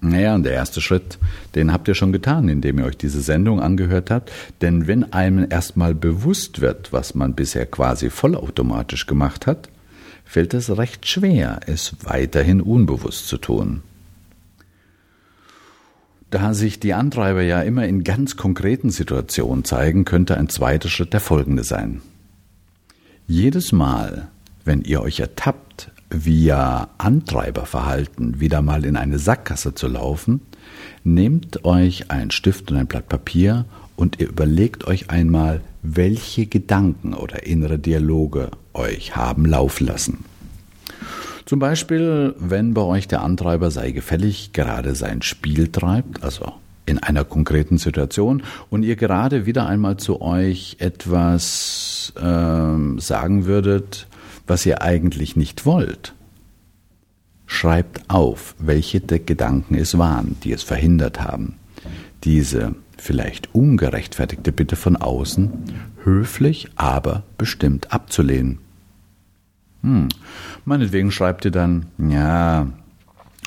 Naja, 0.00 0.34
und 0.34 0.44
der 0.44 0.52
erste 0.52 0.80
Schritt, 0.80 1.18
den 1.54 1.72
habt 1.72 1.88
ihr 1.88 1.94
schon 1.94 2.12
getan, 2.12 2.48
indem 2.48 2.78
ihr 2.78 2.86
euch 2.86 2.96
diese 2.96 3.20
Sendung 3.20 3.60
angehört 3.60 4.10
habt. 4.10 4.30
Denn 4.60 4.86
wenn 4.86 5.12
einem 5.12 5.46
erstmal 5.50 5.94
bewusst 5.94 6.60
wird, 6.60 6.92
was 6.92 7.14
man 7.14 7.34
bisher 7.34 7.66
quasi 7.66 8.10
vollautomatisch 8.10 9.06
gemacht 9.06 9.46
hat, 9.46 9.68
fällt 10.28 10.52
es 10.52 10.76
recht 10.76 11.08
schwer, 11.08 11.60
es 11.66 11.96
weiterhin 12.02 12.60
unbewusst 12.60 13.28
zu 13.28 13.38
tun. 13.38 13.82
Da 16.30 16.52
sich 16.52 16.78
die 16.78 16.92
Antreiber 16.92 17.40
ja 17.40 17.62
immer 17.62 17.86
in 17.86 18.04
ganz 18.04 18.36
konkreten 18.36 18.90
Situationen 18.90 19.64
zeigen, 19.64 20.04
könnte 20.04 20.36
ein 20.36 20.50
zweiter 20.50 20.90
Schritt 20.90 21.14
der 21.14 21.20
folgende 21.20 21.64
sein. 21.64 22.02
Jedes 23.26 23.72
Mal, 23.72 24.28
wenn 24.66 24.82
ihr 24.82 25.00
euch 25.00 25.18
ertappt, 25.20 25.90
via 26.10 26.88
Antreiberverhalten 26.98 28.38
wieder 28.38 28.60
mal 28.60 28.84
in 28.84 28.96
eine 28.96 29.18
Sackgasse 29.18 29.74
zu 29.74 29.88
laufen, 29.88 30.42
nehmt 31.04 31.64
euch 31.64 32.10
einen 32.10 32.30
Stift 32.30 32.70
und 32.70 32.76
ein 32.76 32.86
Blatt 32.86 33.08
Papier 33.08 33.64
und 33.98 34.20
ihr 34.20 34.28
überlegt 34.28 34.86
euch 34.86 35.10
einmal, 35.10 35.60
welche 35.82 36.46
Gedanken 36.46 37.14
oder 37.14 37.44
innere 37.46 37.80
Dialoge 37.80 38.52
euch 38.72 39.16
haben 39.16 39.44
laufen 39.44 39.88
lassen. 39.88 40.24
Zum 41.44 41.58
Beispiel, 41.58 42.34
wenn 42.38 42.74
bei 42.74 42.82
euch 42.82 43.08
der 43.08 43.22
Antreiber 43.22 43.72
sei 43.72 43.90
gefällig 43.90 44.52
gerade 44.52 44.94
sein 44.94 45.22
Spiel 45.22 45.68
treibt, 45.68 46.22
also 46.22 46.52
in 46.86 46.98
einer 46.98 47.24
konkreten 47.24 47.76
Situation 47.76 48.44
und 48.70 48.84
ihr 48.84 48.94
gerade 48.94 49.46
wieder 49.46 49.66
einmal 49.66 49.96
zu 49.96 50.22
euch 50.22 50.76
etwas 50.78 52.12
äh, 52.16 53.00
sagen 53.00 53.46
würdet, 53.46 54.06
was 54.46 54.64
ihr 54.64 54.80
eigentlich 54.80 55.34
nicht 55.34 55.66
wollt. 55.66 56.14
Schreibt 57.46 58.08
auf, 58.08 58.54
welche 58.58 59.00
der 59.00 59.18
Gedanken 59.18 59.74
es 59.74 59.98
waren, 59.98 60.36
die 60.44 60.52
es 60.52 60.62
verhindert 60.62 61.20
haben, 61.20 61.54
diese 62.24 62.74
vielleicht 63.00 63.54
ungerechtfertigte 63.54 64.52
Bitte 64.52 64.76
von 64.76 64.96
außen 64.96 65.50
höflich, 66.04 66.68
aber 66.76 67.22
bestimmt 67.36 67.92
abzulehnen. 67.92 68.58
Hm. 69.82 70.08
Meinetwegen 70.64 71.10
schreibt 71.10 71.44
ihr 71.44 71.50
dann, 71.50 71.86
ja, 71.98 72.68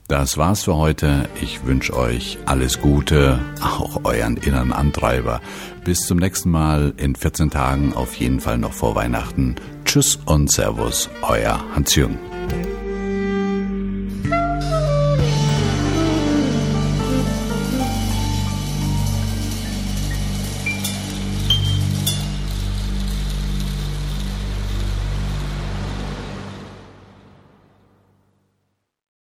das 0.10 0.38
war's 0.38 0.66
für 0.66 0.76
heute. 0.76 1.30
Ich 1.42 1.66
wünsche 1.66 1.96
euch 1.96 2.38
alles 2.44 2.82
Gute, 2.82 3.40
auch 3.62 4.04
euren 4.04 4.36
inneren 4.36 4.74
Antreiber. 4.74 5.40
Bis 5.86 6.08
zum 6.08 6.18
nächsten 6.18 6.52
Mal 6.52 6.94
in 6.98 7.16
14 7.16 7.52
Tagen, 7.52 7.94
auf 7.94 8.16
jeden 8.16 8.42
Fall 8.42 8.58
noch 8.58 8.74
vor 8.74 8.96
Weihnachten. 8.96 9.56
Tschüss 9.86 10.20
und 10.26 10.52
Servus, 10.52 11.10
euer 11.22 11.64
Hans-Jürgen. 11.74 12.20